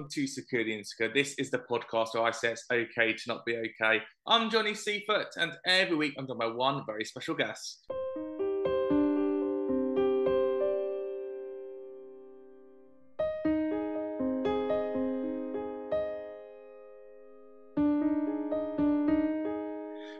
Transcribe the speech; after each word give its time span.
welcome 0.00 0.10
to 0.10 0.26
Security 0.26 0.72
Insecure. 0.72 1.12
This 1.12 1.34
is 1.34 1.50
the 1.50 1.58
podcast 1.58 2.14
where 2.14 2.22
I 2.22 2.30
say 2.30 2.52
it's 2.52 2.64
okay 2.72 3.12
to 3.12 3.22
not 3.26 3.44
be 3.44 3.56
okay. 3.56 4.00
I'm 4.26 4.48
Johnny 4.48 4.74
Seafoot, 4.74 5.26
and 5.36 5.52
every 5.66 5.94
week 5.94 6.14
I'm 6.16 6.26
joined 6.26 6.38
by 6.38 6.46
one 6.46 6.82
very 6.86 7.04
special 7.04 7.34
guest. 7.34 7.84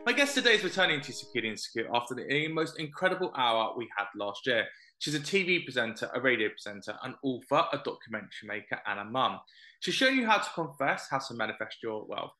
My 0.05 0.13
guest 0.13 0.35
today 0.35 0.55
is 0.55 0.63
returning 0.63 1.01
to 1.01 1.11
Security 1.11 1.49
Insecure 1.49 1.87
after 1.91 2.13
the 2.13 2.47
most 2.49 2.79
incredible 2.79 3.31
hour 3.35 3.73
we 3.75 3.87
had 3.97 4.05
last 4.15 4.45
year. 4.45 4.67
She's 5.01 5.15
a 5.15 5.19
TV 5.19 5.63
presenter, 5.63 6.11
a 6.13 6.21
radio 6.21 6.49
presenter, 6.49 6.95
an 7.01 7.15
author, 7.23 7.65
a 7.73 7.77
documentary 7.83 8.45
maker, 8.45 8.79
and 8.85 8.99
a 8.99 9.03
mum. 9.03 9.39
She's 9.79 9.95
showing 9.95 10.15
you 10.15 10.27
how 10.27 10.37
to 10.37 10.49
confess, 10.53 11.07
how 11.09 11.17
to 11.17 11.33
manifest 11.33 11.77
your, 11.81 12.05
well, 12.07 12.31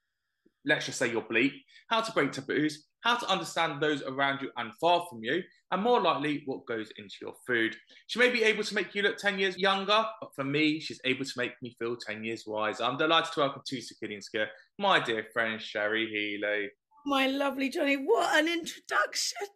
let's 0.63 0.85
just 0.85 0.99
say 0.99 1.11
your 1.11 1.23
bleep, 1.23 1.53
how 1.87 2.01
to 2.01 2.11
break 2.11 2.31
taboos, 2.31 2.85
how 2.99 3.15
to 3.15 3.27
understand 3.27 3.81
those 3.81 4.03
around 4.03 4.43
you 4.43 4.51
and 4.57 4.73
far 4.79 5.03
from 5.09 5.23
you, 5.23 5.41
and 5.71 5.81
more 5.81 5.99
likely, 5.99 6.43
what 6.45 6.67
goes 6.67 6.91
into 6.99 7.15
your 7.19 7.33
food. 7.47 7.75
She 8.05 8.19
may 8.19 8.29
be 8.29 8.43
able 8.43 8.63
to 8.63 8.75
make 8.75 8.93
you 8.93 9.01
look 9.01 9.17
10 9.17 9.39
years 9.39 9.57
younger, 9.57 10.05
but 10.21 10.29
for 10.35 10.43
me, 10.43 10.79
she's 10.79 11.01
able 11.03 11.25
to 11.25 11.33
make 11.37 11.53
me 11.63 11.75
feel 11.79 11.95
10 11.95 12.23
years 12.23 12.43
wiser. 12.45 12.83
I'm 12.83 12.95
delighted 12.95 13.33
to 13.33 13.39
welcome 13.39 13.63
to 13.65 13.75
Insecure 13.75 14.49
my 14.77 14.99
dear 14.99 15.25
friend, 15.33 15.59
Cherry 15.59 16.05
Healey. 16.05 16.69
My 17.07 17.25
lovely 17.25 17.69
Johnny, 17.69 17.95
what 17.95 18.37
an 18.37 18.47
introduction! 18.47 19.47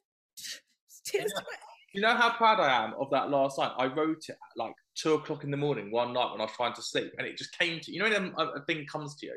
Tears 1.05 1.31
to 1.33 1.43
my 1.43 1.55
You 1.95 2.01
know 2.01 2.13
how 2.13 2.31
proud 2.31 2.59
I 2.59 2.83
am 2.83 2.93
of 2.99 3.09
that 3.11 3.29
last 3.29 3.57
line? 3.57 3.71
I 3.77 3.85
wrote 3.85 4.25
it 4.27 4.31
at 4.33 4.57
like 4.57 4.73
two 4.95 5.13
o'clock 5.13 5.45
in 5.45 5.51
the 5.51 5.55
morning 5.55 5.91
one 5.91 6.11
night 6.11 6.29
when 6.33 6.41
I 6.41 6.43
was 6.43 6.51
trying 6.51 6.73
to 6.73 6.81
sleep, 6.81 7.13
and 7.17 7.25
it 7.25 7.37
just 7.37 7.57
came 7.57 7.79
to 7.79 7.91
you 7.91 7.99
know 7.99 8.09
when 8.09 8.33
a, 8.37 8.43
a 8.59 8.65
thing 8.65 8.85
comes 8.85 9.15
to 9.15 9.27
you, 9.27 9.33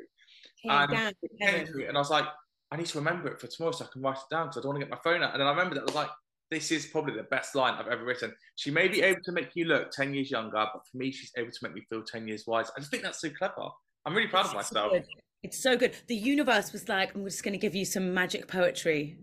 Came 0.64 0.72
and 0.72 0.90
down 0.90 1.12
it 1.22 1.30
came 1.40 1.66
to 1.66 1.74
me, 1.74 1.84
and 1.84 1.96
I 1.96 2.00
was 2.00 2.10
like, 2.10 2.24
I 2.72 2.76
need 2.76 2.86
to 2.86 2.98
remember 2.98 3.28
it 3.28 3.40
for 3.40 3.46
tomorrow 3.46 3.70
so 3.70 3.84
I 3.84 3.88
can 3.92 4.02
write 4.02 4.16
it 4.16 4.34
down 4.34 4.48
because 4.48 4.58
I 4.58 4.60
don't 4.62 4.70
want 4.70 4.80
to 4.80 4.86
get 4.86 4.90
my 4.90 5.00
phone 5.04 5.22
out. 5.22 5.34
And 5.34 5.40
then 5.40 5.46
I 5.46 5.50
remember 5.50 5.76
that 5.76 5.82
I 5.82 5.84
was 5.84 5.94
like, 5.94 6.10
this 6.50 6.72
is 6.72 6.86
probably 6.86 7.14
the 7.14 7.22
best 7.24 7.54
line 7.54 7.74
I've 7.74 7.86
ever 7.86 8.04
written. 8.04 8.34
She 8.56 8.72
may 8.72 8.88
be 8.88 9.02
able 9.02 9.20
to 9.22 9.30
make 9.30 9.54
you 9.54 9.66
look 9.66 9.92
ten 9.92 10.12
years 10.12 10.28
younger, 10.28 10.66
but 10.74 10.82
for 10.90 10.96
me, 10.96 11.12
she's 11.12 11.30
able 11.36 11.52
to 11.52 11.58
make 11.62 11.74
me 11.74 11.82
feel 11.88 12.02
ten 12.02 12.26
years 12.26 12.42
wiser. 12.48 12.72
I 12.76 12.80
just 12.80 12.90
think 12.90 13.04
that's 13.04 13.20
so 13.20 13.30
clever. 13.30 13.68
I'm 14.04 14.16
really 14.16 14.26
proud 14.26 14.46
of 14.46 14.54
It's 14.54 14.70
so 14.70 14.74
myself. 14.74 14.92
good. 14.94 15.04
It's 15.44 15.62
so 15.62 15.76
good. 15.76 15.94
The 16.08 16.16
universe 16.16 16.72
was 16.72 16.88
like, 16.88 17.14
I'm 17.14 17.24
just 17.24 17.44
going 17.44 17.52
to 17.52 17.58
give 17.58 17.76
you 17.76 17.84
some 17.84 18.12
magic 18.12 18.48
poetry. 18.48 19.16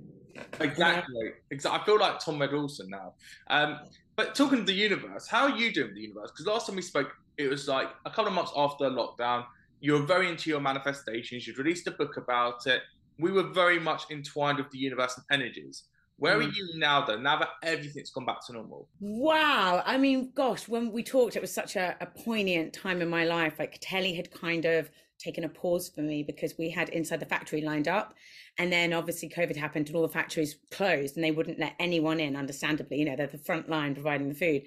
Exactly. 0.60 1.32
Exactly. 1.52 1.82
I 1.82 1.86
feel 1.86 2.00
like 2.00 2.20
Tom 2.20 2.40
Red 2.40 2.54
Olsen 2.54 2.90
now. 2.90 3.14
Um, 3.50 3.80
but 4.16 4.36
talking 4.36 4.60
to 4.60 4.64
the 4.66 4.74
universe, 4.74 5.28
how 5.28 5.44
are 5.44 5.58
you 5.58 5.72
doing 5.74 5.88
with 5.88 5.96
the 5.96 6.02
universe? 6.02 6.32
Because 6.32 6.46
last 6.46 6.68
time 6.68 6.76
we 6.76 6.82
spoke, 6.82 7.12
it 7.38 7.50
was 7.50 7.68
like 7.68 7.90
a 8.06 8.10
couple 8.10 8.28
of 8.28 8.34
months 8.34 8.52
after 8.56 8.86
lockdown. 8.86 9.46
You 9.82 9.94
were 9.94 10.06
very 10.06 10.30
into 10.30 10.50
your 10.50 10.62
manifestations. 10.62 11.46
You'd 11.46 11.58
released 11.58 11.86
a 11.88 11.92
book 11.92 12.18
about 12.18 12.66
it. 12.66 12.82
We 13.20 13.32
were 13.32 13.44
very 13.44 13.80
much 13.80 14.04
entwined 14.10 14.58
with 14.58 14.72
the 14.72 14.78
universe 14.78 15.18
and 15.18 15.26
energies. 15.42 15.84
Where 16.18 16.38
are 16.38 16.44
Mm. 16.44 16.56
you 16.56 16.70
now, 16.80 17.06
though? 17.06 17.20
Now 17.20 17.38
that 17.40 17.50
everything's 17.62 18.10
gone 18.10 18.26
back 18.26 18.46
to 18.48 18.54
normal. 18.54 18.88
Wow. 19.02 19.84
I 19.86 19.98
mean, 19.98 20.32
gosh, 20.34 20.66
when 20.68 20.94
we 20.94 21.04
talked, 21.04 21.36
it 21.36 21.42
was 21.42 21.54
such 21.54 21.76
a, 21.76 21.98
a 22.00 22.06
poignant 22.06 22.72
time 22.74 23.02
in 23.02 23.10
my 23.10 23.26
life. 23.26 23.56
Like 23.60 23.78
Telly 23.82 24.14
had 24.16 24.32
kind 24.32 24.64
of 24.64 24.90
taken 25.20 25.44
a 25.44 25.50
pause 25.50 25.90
for 25.90 26.02
me 26.02 26.24
because 26.24 26.58
we 26.58 26.70
had 26.70 26.90
Inside 26.90 27.20
the 27.20 27.26
Factory 27.26 27.62
lined 27.62 27.88
up. 27.88 28.14
And 28.58 28.72
then 28.72 28.94
obviously 28.94 29.30
COVID 29.30 29.56
happened 29.56 29.88
and 29.88 29.96
all 29.96 30.02
the 30.02 30.10
factories 30.10 30.58
closed 30.72 31.16
and 31.16 31.24
they 31.24 31.32
wouldn't 31.32 31.60
let 31.60 31.76
anyone 31.80 32.20
in, 32.20 32.36
understandably. 32.36 32.98
You 32.98 33.06
know, 33.06 33.16
they're 33.16 33.28
the 33.28 33.38
front 33.38 33.70
line 33.70 33.94
providing 33.94 34.30
the 34.30 34.36
food. 34.36 34.64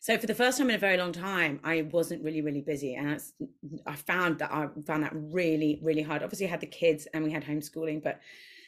So 0.00 0.18
for 0.18 0.26
the 0.26 0.34
first 0.34 0.58
time 0.58 0.68
in 0.68 0.76
a 0.76 0.78
very 0.78 0.96
long 0.96 1.12
time, 1.12 1.60
I 1.62 1.82
wasn't 1.82 2.24
really, 2.24 2.42
really 2.42 2.60
busy. 2.60 2.94
And 2.94 3.20
I 3.86 3.94
found 3.94 4.38
that 4.40 4.50
I 4.52 4.68
found 4.86 5.04
that 5.04 5.12
really, 5.14 5.78
really 5.82 6.02
hard. 6.02 6.22
Obviously, 6.22 6.46
I 6.46 6.50
had 6.50 6.60
the 6.60 6.66
kids 6.66 7.06
and 7.14 7.22
we 7.22 7.30
had 7.30 7.44
homeschooling, 7.44 8.02
but 8.02 8.20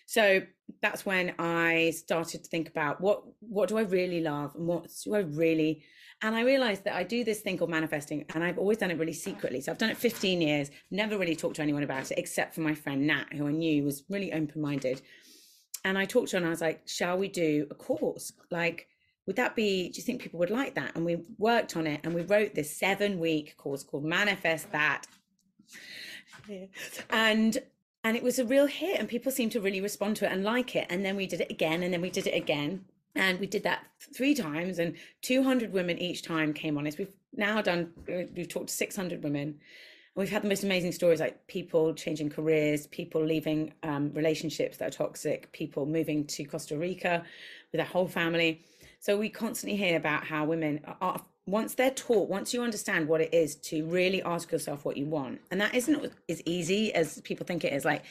so 0.07 0.43
that's 0.83 1.07
when 1.07 1.35
I 1.39 1.93
started 1.97 2.45
to 2.45 2.49
think 2.49 2.69
about 2.69 3.01
what 3.01 3.23
what 3.41 3.69
do 3.69 3.79
I 3.79 3.83
really 3.83 4.21
love 4.21 4.55
and 4.55 4.67
what 4.67 4.87
do 5.03 5.15
I 5.15 5.21
really 5.21 5.83
and 6.25 6.35
I 6.35 6.41
realized 6.41 6.85
that 6.85 6.95
I 6.95 7.03
do 7.03 7.23
this 7.23 7.41
thing 7.41 7.59
called 7.59 7.69
manifesting 7.69 8.25
and 8.35 8.43
I've 8.43 8.57
always 8.57 8.79
done 8.79 8.91
it 8.91 8.99
really 8.99 9.13
secretly. 9.13 9.61
So 9.61 9.71
I've 9.71 9.77
done 9.77 9.91
it 9.91 9.99
15 9.99 10.41
years, 10.41 10.71
never 10.91 11.19
really 11.19 11.37
talked 11.37 11.57
to 11.57 11.63
anyone 11.63 11.83
about 11.83 12.11
it 12.11 12.19
except 12.19 12.55
for 12.55 12.63
my 12.63 12.75
friend 12.75 13.07
Nat, 13.07 13.27
who 13.35 13.47
I 13.47 13.51
knew 13.51 13.85
was 13.85 14.05
really 14.09 14.33
open-minded. 14.33 15.03
And 15.85 15.99
I 15.99 16.07
talked 16.07 16.31
to 16.31 16.37
her 16.37 16.39
and 16.39 16.47
I 16.47 16.51
was 16.51 16.63
like, 16.63 16.81
shall 16.89 17.19
we 17.19 17.29
do 17.29 17.67
a 17.71 17.75
course? 17.75 18.33
Like, 18.51 18.89
would 19.27 19.37
that 19.37 19.55
be, 19.55 19.91
do 19.91 19.99
you 19.99 20.03
think 20.03 20.23
people 20.23 20.41
would 20.41 20.49
like 20.49 20.75
that? 20.77 20.93
And 20.95 21.05
we 21.05 21.19
worked 21.37 21.77
on 21.77 21.87
it 21.87 22.01
and 22.05 22.15
we 22.15 22.23
wrote 22.23 22.55
this 22.55 22.75
seven 22.75 23.19
week 23.19 23.55
course 23.59 23.83
called 23.83 24.07
Manifest 24.07 24.73
That. 24.73 25.07
And 27.11 27.59
and 28.03 28.17
it 28.17 28.23
was 28.23 28.39
a 28.39 28.47
real 28.47 28.67
hit 28.67 28.99
and 28.99 29.09
people 29.09 29.31
seemed 29.31 29.53
to 29.53 29.61
really 29.61 29.81
respond 29.83 30.17
to 30.17 30.27
it 30.27 30.33
and 30.33 30.43
like 30.43 30.75
it 30.77 30.87
and 30.91 31.05
then 31.05 31.17
we 31.17 31.27
did 31.27 31.41
it 31.41 31.51
again 31.51 31.83
and 31.83 31.93
then 31.93 32.03
we 32.03 32.11
did 32.11 32.27
it 32.27 32.35
again 32.35 32.85
and 33.17 33.39
we 33.39 33.47
did 33.47 33.63
that 33.63 33.85
three 34.15 34.35
times 34.35 34.79
and 34.79 34.97
200 35.23 35.73
women 35.73 35.99
each 35.99 36.23
time 36.23 36.53
came 36.53 36.77
on 36.77 36.87
it. 36.87 36.97
We've 36.99 37.13
now 37.37 37.63
done 37.63 37.93
uh, 38.09 38.25
we've 38.35 38.49
talked 38.49 38.69
to 38.69 38.75
600 38.75 39.23
women. 39.23 39.43
And 39.43 39.57
we've 40.17 40.31
had 40.31 40.43
the 40.43 40.49
most 40.49 40.65
amazing 40.65 40.93
stories 40.93 41.21
like 41.21 41.47
people 41.47 41.95
changing 41.95 42.31
careers 42.31 42.87
people 42.89 43.25
leaving 43.25 43.73
um, 43.83 44.13
relationships 44.15 44.79
that 44.79 44.89
are 44.89 44.97
toxic 44.97 45.53
people 45.53 45.87
moving 45.87 46.27
to 46.27 46.45
costa 46.45 46.77
rica 46.77 47.23
with 47.73 47.79
their 47.79 47.87
whole 47.87 48.09
family. 48.09 48.65
So 48.99 49.17
we 49.17 49.29
constantly 49.29 49.77
hear 49.77 49.97
about 49.97 50.25
how 50.25 50.45
women 50.45 50.81
are 51.01 51.21
once 51.47 51.75
they're 51.75 51.91
taught 51.91 52.29
once 52.29 52.53
you 52.53 52.63
understand 52.63 53.07
what 53.07 53.21
it 53.21 53.33
is 53.33 53.55
to 53.57 53.85
really 53.87 54.23
ask 54.23 54.51
yourself 54.51 54.85
what 54.85 54.97
you 54.97 55.05
want 55.05 55.41
and 55.51 55.61
that 55.61 55.75
isn't 55.75 56.11
as 56.29 56.43
easy 56.47 56.93
as 56.95 57.21
people 57.21 57.47
think 57.47 57.65
it 57.65 57.73
is. 57.73 57.85
Like 57.85 58.05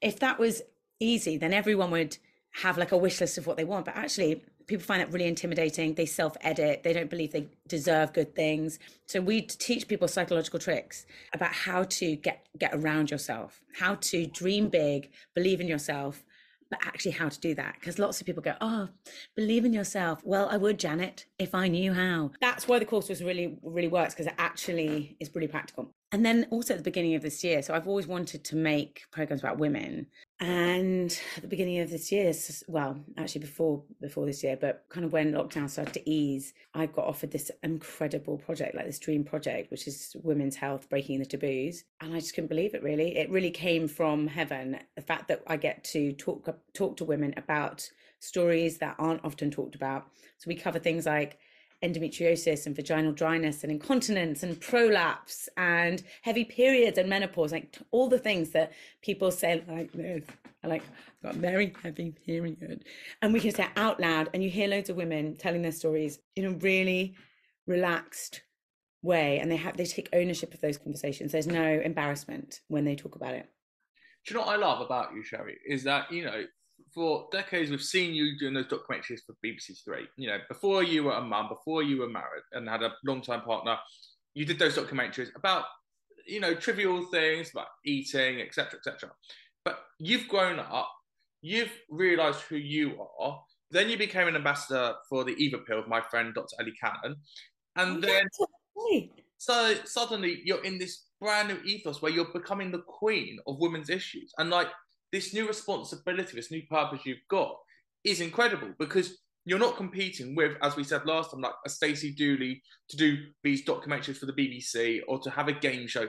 if 0.00 0.18
that 0.20 0.40
was 0.40 0.62
easy 0.98 1.36
then 1.36 1.52
everyone 1.52 1.90
would 1.92 2.16
have 2.52 2.76
like 2.76 2.92
a 2.92 2.96
wish 2.96 3.20
list 3.20 3.38
of 3.38 3.46
what 3.46 3.56
they 3.56 3.64
want 3.64 3.84
but 3.84 3.96
actually 3.96 4.42
people 4.70 4.84
find 4.84 5.00
that 5.00 5.12
really 5.12 5.26
intimidating. 5.26 5.94
They 5.94 6.06
self-edit. 6.06 6.84
They 6.84 6.92
don't 6.92 7.10
believe 7.10 7.32
they 7.32 7.48
deserve 7.66 8.12
good 8.12 8.36
things. 8.36 8.78
So 9.06 9.20
we 9.20 9.42
teach 9.42 9.88
people 9.88 10.06
psychological 10.06 10.60
tricks 10.60 11.06
about 11.34 11.52
how 11.52 11.82
to 11.98 12.14
get 12.14 12.46
get 12.56 12.72
around 12.74 13.10
yourself 13.10 13.60
how 13.74 13.96
to 13.96 14.26
dream 14.26 14.68
big 14.68 15.10
believe 15.34 15.60
in 15.60 15.66
yourself 15.66 16.24
but 16.70 16.78
actually 16.86 17.10
how 17.10 17.28
to 17.28 17.40
do 17.40 17.52
that. 17.56 17.74
Because 17.80 17.98
lots 17.98 18.20
of 18.20 18.26
people 18.28 18.42
go 18.42 18.54
oh 18.60 18.88
believe 19.34 19.64
in 19.64 19.72
yourself. 19.72 20.20
Well 20.24 20.48
i 20.50 20.56
would 20.56 20.78
janet 20.78 21.26
if 21.38 21.52
i 21.52 21.66
knew 21.66 21.92
how. 21.92 22.30
That's 22.40 22.68
why 22.68 22.78
the 22.78 22.84
course 22.84 23.08
was 23.08 23.24
really 23.24 23.58
really 23.62 23.88
works 23.88 24.14
because 24.14 24.26
it 24.26 24.34
actually 24.38 25.16
is 25.18 25.34
really 25.34 25.48
practical. 25.48 25.90
And 26.12 26.24
then 26.24 26.46
also 26.50 26.74
at 26.74 26.78
the 26.78 26.84
beginning 26.84 27.14
of 27.16 27.22
this 27.22 27.42
year 27.42 27.62
so 27.62 27.74
i've 27.74 27.88
always 27.88 28.06
wanted 28.06 28.44
to 28.44 28.56
make 28.56 29.04
programs 29.10 29.42
about 29.42 29.58
women 29.58 30.06
and 30.40 31.20
at 31.36 31.42
the 31.42 31.48
beginning 31.48 31.78
of 31.80 31.90
this 31.90 32.10
year 32.10 32.32
well 32.66 32.98
actually 33.18 33.40
before 33.40 33.82
before 34.00 34.26
this 34.26 34.42
year 34.42 34.56
but 34.60 34.84
kind 34.88 35.04
of 35.04 35.12
when 35.12 35.32
lockdown 35.32 35.68
started 35.68 35.92
to 35.92 36.10
ease 36.10 36.54
i 36.74 36.86
got 36.86 37.06
offered 37.06 37.30
this 37.30 37.50
incredible 37.62 38.38
project 38.38 38.74
like 38.74 38.86
this 38.86 38.98
dream 38.98 39.22
project 39.22 39.70
which 39.70 39.86
is 39.86 40.16
women's 40.22 40.56
health 40.56 40.88
breaking 40.88 41.18
the 41.18 41.26
taboos. 41.26 41.84
And 42.00 42.14
i 42.14 42.20
just 42.20 42.34
couldn't 42.34 42.48
believe 42.48 42.74
it 42.74 42.82
really. 42.82 43.16
It 43.16 43.30
really 43.30 43.50
came 43.50 43.88
from 43.88 44.26
heaven. 44.26 44.78
The 44.96 45.02
fact 45.02 45.28
that 45.28 45.42
i 45.46 45.56
get 45.56 45.84
to 45.84 46.12
talk 46.12 46.48
talk 46.74 46.96
to 46.96 47.04
women 47.04 47.34
about 47.36 47.88
stories 48.20 48.78
that 48.78 48.96
aren't 48.98 49.24
often 49.24 49.50
talked 49.50 49.74
about. 49.74 50.06
So 50.38 50.48
we 50.48 50.54
cover 50.54 50.78
things 50.78 51.06
like 51.06 51.38
endometriosis 51.82 52.66
and 52.66 52.76
vaginal 52.76 53.12
dryness 53.12 53.62
and 53.62 53.72
incontinence 53.72 54.42
and 54.42 54.60
prolapse 54.60 55.48
and 55.56 56.02
heavy 56.22 56.44
periods 56.44 56.98
and 56.98 57.08
menopause, 57.08 57.52
like 57.52 57.78
all 57.90 58.08
the 58.08 58.18
things 58.18 58.50
that 58.50 58.72
people 59.02 59.30
say 59.30 59.62
like 59.68 59.92
this. 59.92 60.24
Like, 60.62 60.82
I've 60.82 61.22
got 61.22 61.36
a 61.36 61.38
very 61.38 61.72
heavy 61.82 62.14
period. 62.26 62.84
And 63.22 63.32
we 63.32 63.40
can 63.40 63.52
say 63.52 63.66
out 63.76 63.98
loud, 63.98 64.28
and 64.34 64.44
you 64.44 64.50
hear 64.50 64.68
loads 64.68 64.90
of 64.90 64.96
women 64.96 65.36
telling 65.36 65.62
their 65.62 65.72
stories 65.72 66.18
in 66.36 66.44
a 66.44 66.50
really 66.50 67.14
relaxed 67.66 68.42
way. 69.02 69.38
And 69.38 69.50
they 69.50 69.56
have 69.56 69.78
they 69.78 69.86
take 69.86 70.10
ownership 70.12 70.52
of 70.52 70.60
those 70.60 70.76
conversations. 70.76 71.32
There's 71.32 71.46
no 71.46 71.64
embarrassment 71.64 72.60
when 72.68 72.84
they 72.84 72.94
talk 72.94 73.16
about 73.16 73.32
it. 73.32 73.48
Do 74.26 74.34
you 74.34 74.40
know 74.40 74.46
what 74.46 74.54
I 74.54 74.58
love 74.58 74.82
about 74.82 75.14
you, 75.14 75.24
Cherry? 75.24 75.56
Is 75.66 75.84
that, 75.84 76.12
you 76.12 76.26
know, 76.26 76.44
for 76.94 77.28
decades 77.32 77.70
we've 77.70 77.82
seen 77.82 78.14
you 78.14 78.38
doing 78.38 78.54
those 78.54 78.66
documentaries 78.66 79.20
for 79.26 79.34
BBC 79.44 79.82
Three. 79.84 80.08
You 80.16 80.28
know, 80.28 80.38
before 80.48 80.82
you 80.82 81.04
were 81.04 81.12
a 81.12 81.22
mum, 81.22 81.48
before 81.48 81.82
you 81.82 81.98
were 81.98 82.08
married 82.08 82.42
and 82.52 82.68
had 82.68 82.82
a 82.82 82.92
long 83.04 83.22
time 83.22 83.42
partner, 83.42 83.76
you 84.34 84.44
did 84.44 84.58
those 84.58 84.76
documentaries 84.76 85.28
about 85.36 85.64
you 86.26 86.40
know 86.40 86.54
trivial 86.54 87.04
things 87.06 87.50
about 87.50 87.68
eating, 87.84 88.40
etc., 88.40 88.78
etc. 88.78 89.10
But 89.64 89.80
you've 89.98 90.28
grown 90.28 90.58
up, 90.58 90.90
you've 91.42 91.72
realised 91.90 92.40
who 92.42 92.56
you 92.56 93.06
are. 93.18 93.42
Then 93.70 93.88
you 93.88 93.96
became 93.96 94.26
an 94.26 94.34
ambassador 94.34 94.94
for 95.08 95.22
the 95.22 95.32
Eve 95.32 95.54
Appeal, 95.54 95.84
my 95.86 96.00
friend 96.00 96.34
Dr. 96.34 96.56
Ellie 96.58 96.74
Cannon, 96.80 97.16
and 97.76 98.02
then 98.02 98.26
so 99.38 99.74
suddenly 99.84 100.42
you're 100.44 100.64
in 100.64 100.78
this 100.78 101.04
brand 101.20 101.48
new 101.48 101.58
ethos 101.64 102.02
where 102.02 102.10
you're 102.10 102.32
becoming 102.32 102.70
the 102.70 102.82
queen 102.82 103.38
of 103.46 103.58
women's 103.58 103.90
issues, 103.90 104.32
and 104.38 104.50
like 104.50 104.68
this 105.12 105.34
new 105.34 105.46
responsibility, 105.46 106.36
this 106.36 106.50
new 106.50 106.62
purpose 106.70 107.00
you've 107.04 107.18
got 107.28 107.56
is 108.04 108.20
incredible 108.20 108.72
because 108.78 109.18
you're 109.44 109.58
not 109.58 109.76
competing 109.76 110.34
with, 110.34 110.52
as 110.62 110.76
we 110.76 110.84
said 110.84 111.06
last 111.06 111.30
time, 111.30 111.40
like 111.40 111.52
a 111.66 111.70
Stacey 111.70 112.12
Dooley 112.12 112.62
to 112.88 112.96
do 112.96 113.16
these 113.42 113.64
documentaries 113.64 114.16
for 114.16 114.26
the 114.26 114.32
BBC 114.32 115.00
or 115.08 115.18
to 115.20 115.30
have 115.30 115.48
a 115.48 115.52
game 115.52 115.86
show. 115.86 116.08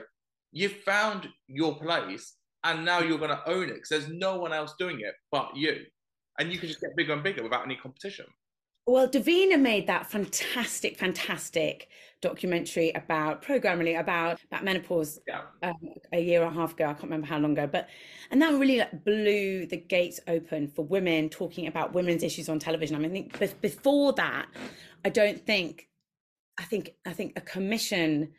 You've 0.52 0.76
found 0.84 1.28
your 1.48 1.76
place 1.76 2.36
and 2.64 2.84
now 2.84 3.00
you're 3.00 3.18
going 3.18 3.30
to 3.30 3.48
own 3.48 3.64
it 3.64 3.74
because 3.74 3.88
there's 3.88 4.08
no 4.08 4.36
one 4.36 4.52
else 4.52 4.74
doing 4.78 5.00
it 5.00 5.14
but 5.30 5.56
you. 5.56 5.80
And 6.38 6.52
you 6.52 6.58
can 6.58 6.68
just 6.68 6.80
get 6.80 6.96
bigger 6.96 7.12
and 7.12 7.22
bigger 7.22 7.42
without 7.42 7.64
any 7.64 7.76
competition. 7.76 8.26
Well, 8.86 9.08
Davina 9.08 9.60
made 9.60 9.86
that 9.86 10.10
fantastic, 10.10 10.98
fantastic 10.98 11.88
documentary 12.22 12.92
about 12.94 13.42
programming 13.42 13.96
about 13.96 14.40
about 14.50 14.64
menopause 14.64 15.18
yeah. 15.28 15.42
um, 15.62 15.74
a 16.12 16.20
year 16.20 16.42
and 16.42 16.56
a 16.56 16.58
half 16.58 16.72
ago. 16.72 16.84
I 16.84 16.94
can't 16.94 17.04
remember 17.04 17.26
how 17.26 17.38
long 17.38 17.52
ago, 17.52 17.66
but 17.66 17.88
and 18.30 18.40
that 18.40 18.54
really 18.54 18.78
like, 18.78 19.04
blew 19.04 19.66
the 19.66 19.76
gates 19.76 20.20
open 20.26 20.68
for 20.68 20.86
women 20.86 21.28
talking 21.28 21.66
about 21.66 21.92
women's 21.92 22.22
issues 22.22 22.48
on 22.48 22.58
television. 22.58 22.96
I 22.96 23.00
mean, 23.00 23.10
I 23.34 23.36
think 23.36 23.60
before 23.60 24.14
that, 24.14 24.46
I 25.04 25.10
don't 25.10 25.44
think, 25.44 25.88
I 26.58 26.62
think, 26.62 26.94
I 27.04 27.12
think 27.12 27.34
a 27.36 27.42
commission 27.42 28.32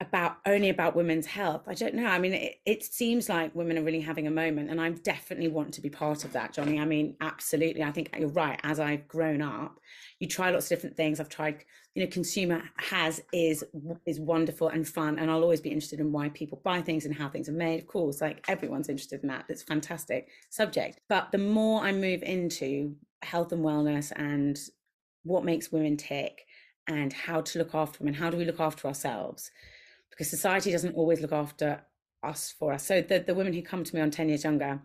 about 0.00 0.38
only 0.46 0.70
about 0.70 0.96
women's 0.96 1.26
health. 1.26 1.62
I 1.66 1.74
don't 1.74 1.94
know. 1.94 2.06
I 2.06 2.18
mean 2.18 2.32
it, 2.32 2.56
it, 2.64 2.84
seems 2.84 3.28
like 3.28 3.54
women 3.54 3.78
are 3.78 3.82
really 3.82 4.00
having 4.00 4.26
a 4.26 4.30
moment 4.30 4.70
and 4.70 4.80
i 4.80 4.88
definitely 4.90 5.48
want 5.48 5.74
to 5.74 5.80
be 5.80 5.90
part 5.90 6.24
of 6.24 6.32
that 6.32 6.52
johnny. 6.52 6.80
I 6.80 6.86
mean 6.86 7.16
absolutely. 7.20 7.82
I 7.82 7.92
think 7.92 8.10
you're 8.18 8.28
right. 8.28 8.58
As 8.62 8.80
i've 8.80 9.06
grown 9.06 9.42
up 9.42 9.78
you 10.18 10.26
try 10.26 10.50
lots 10.50 10.66
of 10.66 10.70
different 10.70 10.96
things. 10.96 11.20
I've 11.20 11.28
tried 11.28 11.64
you 11.94 12.02
know 12.02 12.10
consumer 12.10 12.62
has 12.76 13.20
is 13.32 13.62
is 14.06 14.18
wonderful 14.18 14.68
and 14.68 14.86
fun 14.88 15.18
and 15.18 15.28
i'll 15.30 15.42
always 15.42 15.60
be 15.60 15.70
interested 15.70 15.98
in 15.98 16.12
why 16.12 16.28
people 16.28 16.60
buy 16.64 16.80
things 16.80 17.04
and 17.04 17.14
how 17.14 17.28
things 17.28 17.48
are 17.48 17.52
made. 17.52 17.80
Of 17.80 17.86
course 17.86 18.22
like 18.22 18.44
everyone's 18.48 18.88
interested 18.88 19.22
in 19.22 19.28
that. 19.28 19.50
A 19.50 19.56
fantastic 19.56 20.28
subject. 20.48 21.00
But 21.08 21.30
the 21.30 21.38
more 21.38 21.82
i 21.82 21.92
move 21.92 22.22
into 22.22 22.94
health 23.22 23.52
and 23.52 23.62
wellness 23.62 24.12
and 24.16 24.58
what 25.24 25.44
makes 25.44 25.70
women 25.70 25.98
tick 25.98 26.46
and 26.86 27.12
how 27.12 27.42
to 27.42 27.58
look 27.58 27.74
after 27.74 27.98
women 28.00 28.14
how 28.14 28.30
do 28.30 28.38
we 28.38 28.46
look 28.46 28.60
after 28.60 28.88
ourselves 28.88 29.50
because 30.20 30.28
society 30.28 30.70
doesn't 30.70 30.96
always 30.96 31.22
look 31.22 31.32
after 31.32 31.80
us 32.22 32.54
for 32.58 32.74
us. 32.74 32.84
So 32.84 33.00
the, 33.00 33.20
the 33.20 33.34
women 33.34 33.54
who 33.54 33.62
come 33.62 33.84
to 33.84 33.96
me 33.96 34.02
on 34.02 34.10
10 34.10 34.28
years 34.28 34.44
younger 34.44 34.82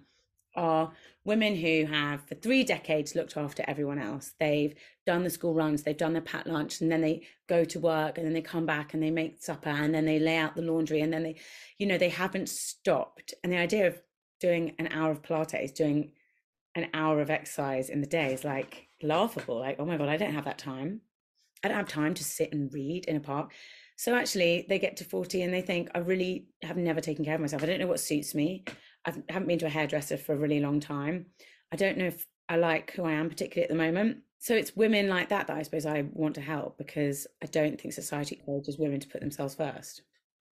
are 0.55 0.93
women 1.25 1.57
who 1.57 1.85
have 1.87 2.25
for 2.25 2.35
three 2.35 2.63
decades 2.63 3.15
looked 3.15 3.35
after 3.35 3.61
everyone 3.67 3.99
else. 3.99 4.31
They've 4.39 4.73
done 5.05 5.25
the 5.25 5.29
school 5.29 5.53
runs, 5.53 5.83
they've 5.83 5.97
done 5.97 6.13
the 6.13 6.21
pat 6.21 6.47
lunch, 6.47 6.79
and 6.79 6.89
then 6.89 7.01
they 7.01 7.23
go 7.49 7.65
to 7.65 7.79
work 7.81 8.17
and 8.17 8.25
then 8.25 8.31
they 8.31 8.41
come 8.41 8.65
back 8.65 8.93
and 8.93 9.03
they 9.03 9.11
make 9.11 9.43
supper 9.43 9.67
and 9.67 9.93
then 9.93 10.05
they 10.05 10.19
lay 10.19 10.37
out 10.37 10.55
the 10.55 10.61
laundry 10.61 11.01
and 11.01 11.11
then 11.11 11.23
they, 11.23 11.35
you 11.79 11.85
know, 11.85 11.97
they 11.97 12.07
haven't 12.07 12.47
stopped. 12.47 13.33
And 13.43 13.51
the 13.51 13.57
idea 13.57 13.87
of 13.87 14.01
doing 14.39 14.73
an 14.79 14.87
hour 14.87 15.11
of 15.11 15.21
Pilates, 15.21 15.75
doing 15.75 16.13
an 16.75 16.87
hour 16.93 17.19
of 17.19 17.29
exercise 17.29 17.89
in 17.89 17.99
the 17.99 18.07
day 18.07 18.33
is 18.33 18.45
like 18.45 18.87
laughable. 19.03 19.59
Like, 19.59 19.81
oh 19.81 19.85
my 19.85 19.97
God, 19.97 20.07
I 20.07 20.15
don't 20.15 20.33
have 20.33 20.45
that 20.45 20.59
time. 20.59 21.01
I 21.61 21.67
don't 21.67 21.77
have 21.77 21.89
time 21.89 22.13
to 22.13 22.23
sit 22.23 22.53
and 22.53 22.73
read 22.73 23.03
in 23.03 23.17
a 23.17 23.19
park. 23.19 23.51
So 23.97 24.15
actually, 24.15 24.65
they 24.67 24.79
get 24.79 24.97
to 24.97 25.03
40 25.05 25.41
and 25.41 25.53
they 25.53 25.61
think, 25.61 25.89
I 25.95 25.99
really 25.99 26.47
have 26.63 26.77
never 26.77 26.99
taken 26.99 27.23
care 27.23 27.35
of 27.35 27.41
myself. 27.41 27.63
I 27.63 27.65
don't 27.65 27.79
know 27.79 27.87
what 27.87 27.99
suits 27.99 28.35
me. 28.35 28.65
I 29.05 29.13
haven't 29.29 29.47
been 29.47 29.59
to 29.59 29.67
a 29.67 29.69
hairdresser 29.69 30.17
for 30.17 30.33
a 30.33 30.37
really 30.37 30.59
long 30.59 30.79
time. 30.79 31.27
I 31.71 31.75
don't 31.75 31.97
know 31.97 32.05
if 32.05 32.25
I 32.49 32.57
like 32.57 32.91
who 32.91 33.05
I 33.05 33.13
am, 33.13 33.29
particularly 33.29 33.63
at 33.63 33.69
the 33.69 33.75
moment. 33.75 34.17
So 34.39 34.53
it's 34.53 34.75
women 34.75 35.07
like 35.07 35.29
that 35.29 35.47
that 35.47 35.57
I 35.57 35.63
suppose 35.63 35.85
I 35.85 36.05
want 36.11 36.35
to 36.35 36.41
help 36.41 36.77
because 36.77 37.25
I 37.41 37.47
don't 37.47 37.79
think 37.79 37.93
society 37.93 38.37
encourages 38.39 38.77
women 38.77 38.99
to 38.99 39.07
put 39.07 39.21
themselves 39.21 39.55
first. 39.55 40.01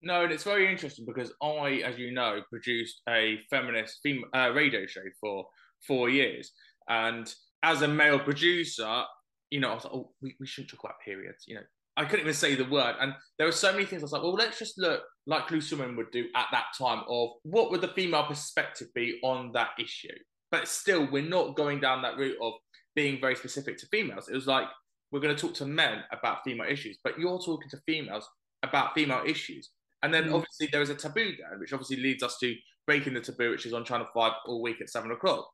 No, 0.02 0.24
and 0.24 0.32
it's 0.32 0.44
very 0.44 0.72
interesting 0.72 1.06
because 1.06 1.34
I, 1.42 1.82
as 1.86 1.98
you 1.98 2.12
know, 2.12 2.42
produced 2.50 3.02
a 3.10 3.40
feminist 3.50 4.00
uh, 4.36 4.52
radio 4.54 4.86
show 4.86 5.02
for 5.20 5.46
four 5.86 6.10
years. 6.10 6.52
And 6.88 7.34
as 7.64 7.82
a 7.82 7.88
male 7.88 8.20
producer, 8.20 9.04
you 9.50 9.60
know, 9.60 9.72
I 9.72 9.74
like, 9.74 9.86
oh, 9.86 10.12
we, 10.22 10.36
we 10.40 10.48
shouldn't 10.48 10.72
talk 10.72 10.84
about 10.84 11.02
periods. 11.04 11.46
You 11.48 11.56
know, 11.56 11.64
I 12.00 12.06
couldn't 12.06 12.22
even 12.22 12.34
say 12.34 12.56
the 12.56 12.64
word. 12.64 12.96
And 13.02 13.14
there 13.38 13.46
were 13.46 13.52
so 13.52 13.74
many 13.74 13.84
things 13.84 14.02
I 14.02 14.06
was 14.06 14.14
like, 14.14 14.24
well, 14.24 14.34
let's 14.34 14.58
just 14.58 14.78
look 14.78 15.04
like 15.28 15.52
Loose 15.52 15.70
Women 15.70 15.98
would 15.98 16.12
do 16.12 16.28
at 16.34 16.48
that 16.54 16.68
time 16.78 17.04
of 17.10 17.32
what 17.44 17.72
would 17.72 17.82
the 17.82 17.90
female 17.90 18.24
perspective 18.24 18.88
be 18.96 19.20
on 19.22 19.52
that 19.52 19.72
issue. 19.78 20.08
But 20.50 20.70
still, 20.70 21.10
we're 21.12 21.24
not 21.24 21.58
going 21.58 21.82
down 21.82 22.02
that 22.04 22.18
route 22.18 22.38
of 22.42 22.54
being 22.96 23.20
very 23.20 23.36
specific 23.36 23.78
to 23.80 23.88
females. 23.88 24.30
It 24.30 24.34
was 24.34 24.48
like, 24.48 24.68
we're 25.12 25.20
going 25.20 25.36
to 25.36 25.42
talk 25.42 25.54
to 25.56 25.66
men 25.66 26.04
about 26.14 26.46
female 26.46 26.68
issues, 26.70 27.00
but 27.04 27.20
you're 27.20 27.38
talking 27.38 27.70
to 27.72 27.82
females 27.86 28.26
about 28.64 28.94
female 28.94 29.24
issues. 29.28 29.70
And 30.02 30.14
then 30.14 30.30
mm. 30.30 30.36
obviously 30.36 30.70
there 30.72 30.82
is 30.82 30.90
a 30.90 30.96
taboo 30.96 31.34
there, 31.38 31.60
which 31.60 31.74
obviously 31.74 31.98
leads 31.98 32.24
us 32.24 32.38
to 32.40 32.56
breaking 32.88 33.14
the 33.14 33.20
taboo, 33.20 33.52
which 33.52 33.66
is 33.66 33.74
on 33.74 33.84
Channel 33.84 34.08
5 34.14 34.32
all 34.46 34.62
week 34.62 34.80
at 34.80 34.90
seven 34.90 35.12
o'clock. 35.12 35.50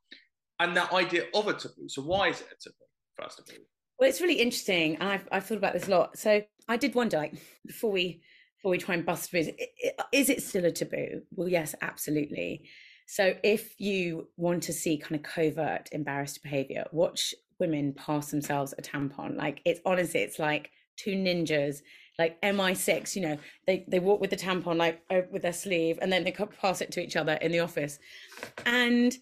And 0.60 0.76
that 0.76 0.92
idea 0.92 1.24
of 1.34 1.48
a 1.48 1.54
taboo. 1.54 1.88
So 1.88 2.02
why 2.02 2.28
is 2.28 2.40
it 2.40 2.46
a 2.46 2.56
taboo, 2.62 3.20
first 3.20 3.40
of 3.40 3.46
all? 3.50 3.64
Well, 3.98 4.08
it's 4.08 4.20
really 4.20 4.40
interesting, 4.40 4.96
and 4.96 5.08
I've, 5.08 5.28
I've 5.32 5.46
thought 5.46 5.58
about 5.58 5.72
this 5.72 5.88
a 5.88 5.90
lot. 5.90 6.18
So 6.18 6.42
I 6.68 6.76
did 6.76 6.94
wonder, 6.94 7.16
like, 7.16 7.34
before 7.66 7.90
we 7.90 8.22
before 8.56 8.70
we 8.70 8.78
try 8.78 8.94
and 8.94 9.04
bust 9.04 9.30
through, 9.30 9.50
is 10.12 10.30
it 10.30 10.42
still 10.42 10.64
a 10.64 10.70
taboo? 10.70 11.22
Well, 11.30 11.48
yes, 11.48 11.74
absolutely. 11.82 12.68
So 13.06 13.34
if 13.44 13.78
you 13.78 14.28
want 14.36 14.64
to 14.64 14.72
see 14.72 14.98
kind 14.98 15.14
of 15.16 15.22
covert 15.22 15.88
embarrassed 15.92 16.42
behavior, 16.42 16.84
watch 16.90 17.34
women 17.58 17.92
pass 17.94 18.30
themselves 18.30 18.74
a 18.76 18.82
tampon. 18.82 19.36
Like 19.36 19.60
it's 19.64 19.80
honestly, 19.86 20.20
it's 20.20 20.38
like 20.38 20.70
two 20.96 21.12
ninjas, 21.12 21.82
like 22.18 22.40
MI6. 22.42 23.14
You 23.14 23.22
know, 23.22 23.38
they 23.66 23.84
they 23.88 24.00
walk 24.00 24.20
with 24.20 24.30
the 24.30 24.36
tampon 24.36 24.76
like 24.76 25.02
with 25.30 25.42
their 25.42 25.52
sleeve, 25.52 25.98
and 26.02 26.12
then 26.12 26.24
they 26.24 26.32
pass 26.32 26.80
it 26.80 26.90
to 26.92 27.02
each 27.02 27.16
other 27.16 27.34
in 27.34 27.52
the 27.52 27.60
office, 27.60 27.98
and 28.66 29.16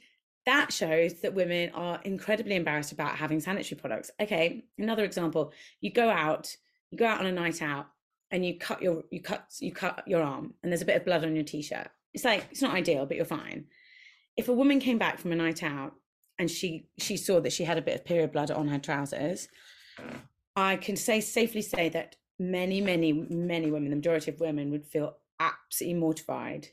that 0.47 0.73
shows 0.73 1.15
that 1.21 1.35
women 1.35 1.71
are 1.75 2.01
incredibly 2.05 2.55
embarrassed 2.55 2.93
about 2.93 3.17
having 3.17 3.41
sanitary 3.41 3.81
products. 3.81 4.11
Okay, 4.21 4.65
another 4.79 5.05
example: 5.05 5.53
you 5.81 5.93
go 5.93 6.09
out, 6.11 6.55
you 6.91 6.99
go 6.99 7.07
out 7.07 7.21
on 7.21 7.27
a 7.27 7.33
night 7.33 7.63
out, 7.63 7.87
and 8.31 8.45
you 8.45 8.59
cut 8.59 8.83
your 8.83 9.05
you 9.11 9.23
cut 9.23 9.47
you 9.61 9.73
cut 9.73 10.03
your 10.07 10.23
arm, 10.23 10.55
and 10.63 10.71
there's 10.71 10.83
a 10.83 10.87
bit 10.87 10.97
of 10.97 11.05
blood 11.05 11.25
on 11.25 11.35
your 11.35 11.45
t-shirt. 11.45 11.89
It's 12.13 12.25
like 12.25 12.47
it's 12.51 12.63
not 12.63 12.75
ideal, 12.75 13.07
but 13.07 13.17
you're 13.17 13.27
fine. 13.27 13.67
If 14.37 14.49
a 14.49 14.53
woman 14.53 14.81
came 14.81 14.99
back 14.99 15.19
from 15.19 15.33
a 15.33 15.37
night 15.37 15.63
out 15.63 15.95
and 16.39 16.51
she 16.51 16.89
she 16.99 17.17
saw 17.17 17.41
that 17.41 17.53
she 17.53 17.65
had 17.65 17.79
a 17.79 17.83
bit 17.83 17.95
of 17.95 18.05
period 18.05 18.33
blood 18.33 18.51
on 18.51 18.69
her 18.69 18.79
trousers, 18.79 19.49
I 20.57 20.77
can 20.77 20.97
say 20.97 21.21
safely 21.21 21.63
say 21.63 21.89
that 21.91 22.17
many, 22.39 22.81
many, 22.81 23.13
many 23.13 23.71
women, 23.71 23.91
the 23.91 23.97
majority 23.97 24.31
of 24.31 24.41
women, 24.41 24.71
would 24.71 24.87
feel 24.87 25.17
absolutely 25.41 26.01
mortified, 26.01 26.69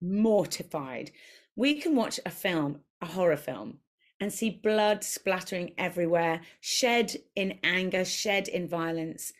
mortified. 0.00 1.10
We 1.56 1.80
can 1.80 1.94
watch 1.96 2.18
a 2.24 2.30
film 2.30 2.80
a 3.02 3.06
horror 3.06 3.36
film 3.36 3.78
and 4.20 4.32
see 4.32 4.48
blood 4.50 5.02
splattering 5.02 5.74
everywhere, 5.76 6.40
shed 6.60 7.16
in 7.34 7.58
anger, 7.64 8.04
shed 8.04 8.48
in 8.48 8.68
violence. 8.68 9.32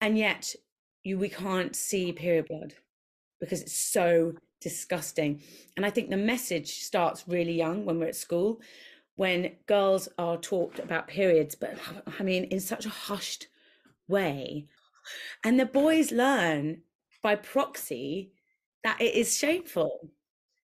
And 0.00 0.16
yet 0.16 0.54
you 1.02 1.18
we 1.18 1.28
can't 1.28 1.76
see 1.76 2.12
period 2.12 2.48
blood 2.48 2.74
because 3.40 3.60
it's 3.60 3.76
so 3.76 4.34
disgusting. 4.60 5.42
And 5.76 5.86
I 5.86 5.90
think 5.90 6.10
the 6.10 6.16
message 6.16 6.82
starts 6.82 7.24
really 7.26 7.52
young 7.52 7.84
when 7.84 7.98
we're 7.98 8.08
at 8.08 8.16
school, 8.16 8.60
when 9.16 9.52
girls 9.66 10.08
are 10.18 10.36
taught 10.36 10.78
about 10.78 11.08
periods, 11.08 11.54
but 11.54 11.76
I 12.18 12.22
mean, 12.22 12.44
in 12.44 12.60
such 12.60 12.86
a 12.86 12.90
hushed 12.90 13.48
way. 14.08 14.66
And 15.44 15.58
the 15.58 15.66
boys 15.66 16.12
learn 16.12 16.82
by 17.22 17.36
proxy 17.36 18.32
that 18.84 19.00
it 19.00 19.14
is 19.14 19.36
shameful. 19.36 20.10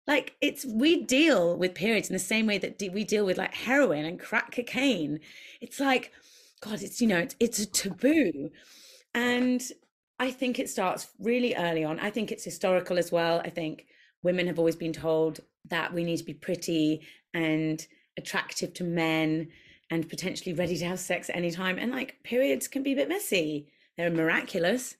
Like 0.06 0.36
it's 0.40 0.64
we 0.64 1.02
deal 1.02 1.56
with 1.56 1.74
periods 1.74 2.08
in 2.08 2.12
the 2.12 2.20
same 2.20 2.46
way 2.46 2.58
that 2.58 2.80
we 2.92 3.04
deal 3.04 3.26
with 3.26 3.38
like 3.38 3.54
heroin 3.54 4.04
and 4.04 4.20
crack 4.20 4.52
cocaine. 4.54 5.20
It's 5.60 5.80
like, 5.80 6.12
God, 6.60 6.82
it's 6.82 7.00
you 7.00 7.08
know, 7.08 7.18
it's 7.18 7.36
it's 7.40 7.58
a 7.58 7.66
taboo. 7.66 8.50
And 9.14 9.62
I 10.18 10.30
think 10.30 10.58
it 10.58 10.70
starts 10.70 11.08
really 11.18 11.54
early 11.54 11.84
on. 11.84 11.98
I 11.98 12.10
think 12.10 12.30
it's 12.30 12.44
historical 12.44 12.98
as 12.98 13.10
well. 13.10 13.40
I 13.44 13.50
think 13.50 13.86
women 14.22 14.46
have 14.46 14.58
always 14.58 14.76
been 14.76 14.92
told 14.92 15.40
that 15.68 15.92
we 15.92 16.04
need 16.04 16.18
to 16.18 16.24
be 16.24 16.34
pretty 16.34 17.02
and 17.34 17.84
attractive 18.16 18.72
to 18.74 18.84
men 18.84 19.48
and 19.90 20.08
potentially 20.08 20.54
ready 20.54 20.76
to 20.78 20.86
have 20.86 20.98
sex 20.98 21.28
at 21.28 21.36
any 21.36 21.50
time. 21.50 21.78
And 21.78 21.92
like 21.92 22.22
periods 22.22 22.68
can 22.68 22.82
be 22.82 22.92
a 22.92 22.96
bit 22.96 23.08
messy. 23.08 23.68
They're 23.96 24.10
miraculous. 24.10 24.96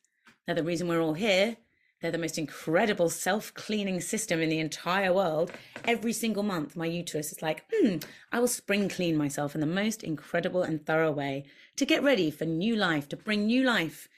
They're 0.46 0.54
the 0.54 0.62
reason 0.62 0.88
we're 0.88 1.02
all 1.02 1.14
here. 1.14 1.56
They're 2.00 2.10
the 2.10 2.18
most 2.18 2.38
incredible 2.38 3.08
self 3.08 3.54
cleaning 3.54 4.00
system 4.00 4.40
in 4.40 4.50
the 4.50 4.58
entire 4.58 5.12
world. 5.12 5.52
Every 5.84 6.12
single 6.12 6.42
month, 6.42 6.76
my 6.76 6.86
uterus 6.86 7.32
is 7.32 7.42
like, 7.42 7.64
hmm, 7.72 7.96
I 8.32 8.40
will 8.40 8.48
spring 8.48 8.88
clean 8.88 9.16
myself 9.16 9.54
in 9.54 9.60
the 9.60 9.66
most 9.66 10.02
incredible 10.02 10.62
and 10.62 10.84
thorough 10.84 11.12
way 11.12 11.44
to 11.76 11.86
get 11.86 12.02
ready 12.02 12.30
for 12.30 12.44
new 12.44 12.76
life, 12.76 13.08
to 13.08 13.16
bring 13.16 13.46
new 13.46 13.62
life 13.62 14.08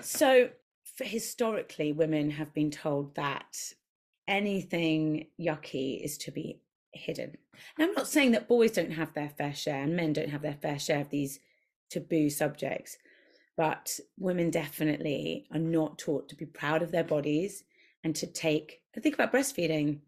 so, 0.00 0.50
historically, 1.00 1.92
women 1.92 2.30
have 2.30 2.52
been 2.54 2.70
told 2.70 3.14
that 3.16 3.56
anything 4.26 5.26
yucky 5.40 6.02
is 6.02 6.18
to 6.18 6.30
be 6.30 6.60
hidden. 6.92 7.36
Now, 7.78 7.86
I'm 7.86 7.94
not 7.94 8.08
saying 8.08 8.32
that 8.32 8.48
boys 8.48 8.72
don't 8.72 8.92
have 8.92 9.14
their 9.14 9.28
fair 9.28 9.54
share 9.54 9.82
and 9.82 9.96
men 9.96 10.12
don't 10.12 10.30
have 10.30 10.42
their 10.42 10.58
fair 10.60 10.78
share 10.78 11.00
of 11.00 11.10
these 11.10 11.40
taboo 11.90 12.30
subjects, 12.30 12.98
but 13.58 13.98
women 14.16 14.50
definitely 14.50 15.44
are 15.52 15.58
not 15.58 15.98
taught 15.98 16.28
to 16.28 16.36
be 16.36 16.46
proud 16.46 16.80
of 16.80 16.92
their 16.92 17.02
bodies 17.02 17.64
and 18.04 18.14
to 18.14 18.24
take. 18.24 18.82
Think 19.00 19.16
about 19.16 19.32
breastfeeding. 19.32 19.98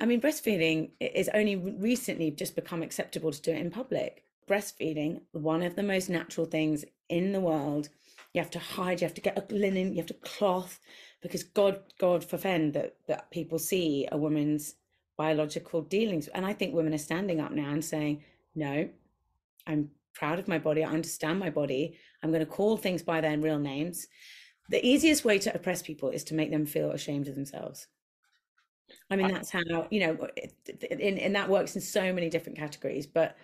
I 0.00 0.06
mean, 0.06 0.20
breastfeeding 0.20 0.90
is 1.00 1.30
only 1.32 1.54
recently 1.54 2.32
just 2.32 2.56
become 2.56 2.82
acceptable 2.82 3.30
to 3.30 3.40
do 3.40 3.52
it 3.52 3.60
in 3.60 3.70
public. 3.70 4.24
Breastfeeding, 4.50 5.20
one 5.30 5.62
of 5.62 5.76
the 5.76 5.84
most 5.84 6.10
natural 6.10 6.44
things 6.44 6.84
in 7.08 7.30
the 7.30 7.40
world, 7.40 7.88
you 8.32 8.40
have 8.40 8.50
to 8.50 8.58
hide, 8.58 9.00
you 9.00 9.06
have 9.06 9.14
to 9.14 9.20
get 9.20 9.38
a 9.38 9.54
linen, 9.54 9.92
you 9.92 9.98
have 9.98 10.06
to 10.06 10.14
cloth, 10.14 10.80
because 11.22 11.44
God, 11.44 11.80
God 12.00 12.24
forfend 12.24 12.74
that 12.74 12.96
that 13.06 13.30
people 13.30 13.60
see 13.60 14.08
a 14.10 14.18
woman's 14.18 14.74
biological 15.16 15.82
dealings. 15.82 16.26
And 16.28 16.44
I 16.44 16.52
think 16.52 16.74
women 16.74 16.94
are 16.94 16.98
standing 16.98 17.40
up 17.40 17.52
now 17.52 17.70
and 17.70 17.84
saying, 17.84 18.24
no, 18.56 18.88
I'm 19.68 19.90
proud 20.16 20.38
of 20.38 20.48
my 20.48 20.58
body. 20.58 20.82
I 20.82 20.90
understand 20.90 21.38
my 21.38 21.50
body. 21.50 21.96
I'm 22.26 22.32
going 22.32 22.44
to 22.44 22.50
call 22.50 22.76
things 22.76 23.04
by 23.04 23.20
their 23.20 23.38
real 23.38 23.58
names. 23.58 24.08
The 24.68 24.84
easiest 24.84 25.24
way 25.24 25.38
to 25.38 25.54
oppress 25.54 25.80
people 25.80 26.10
is 26.10 26.24
to 26.24 26.34
make 26.34 26.50
them 26.50 26.66
feel 26.66 26.90
ashamed 26.90 27.28
of 27.28 27.36
themselves. 27.36 27.86
I 29.10 29.14
mean, 29.14 29.28
that's 29.28 29.50
how, 29.50 29.86
you 29.90 30.00
know, 30.00 30.28
and, 30.90 31.18
and 31.18 31.34
that 31.36 31.48
works 31.48 31.76
in 31.76 31.80
so 31.80 32.12
many 32.12 32.28
different 32.28 32.58
categories. 32.58 33.06
But 33.06 33.36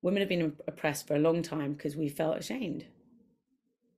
women 0.00 0.20
have 0.20 0.30
been 0.30 0.56
oppressed 0.66 1.06
for 1.06 1.16
a 1.16 1.18
long 1.18 1.42
time 1.42 1.74
because 1.74 1.96
we 1.96 2.08
felt 2.08 2.38
ashamed. 2.38 2.86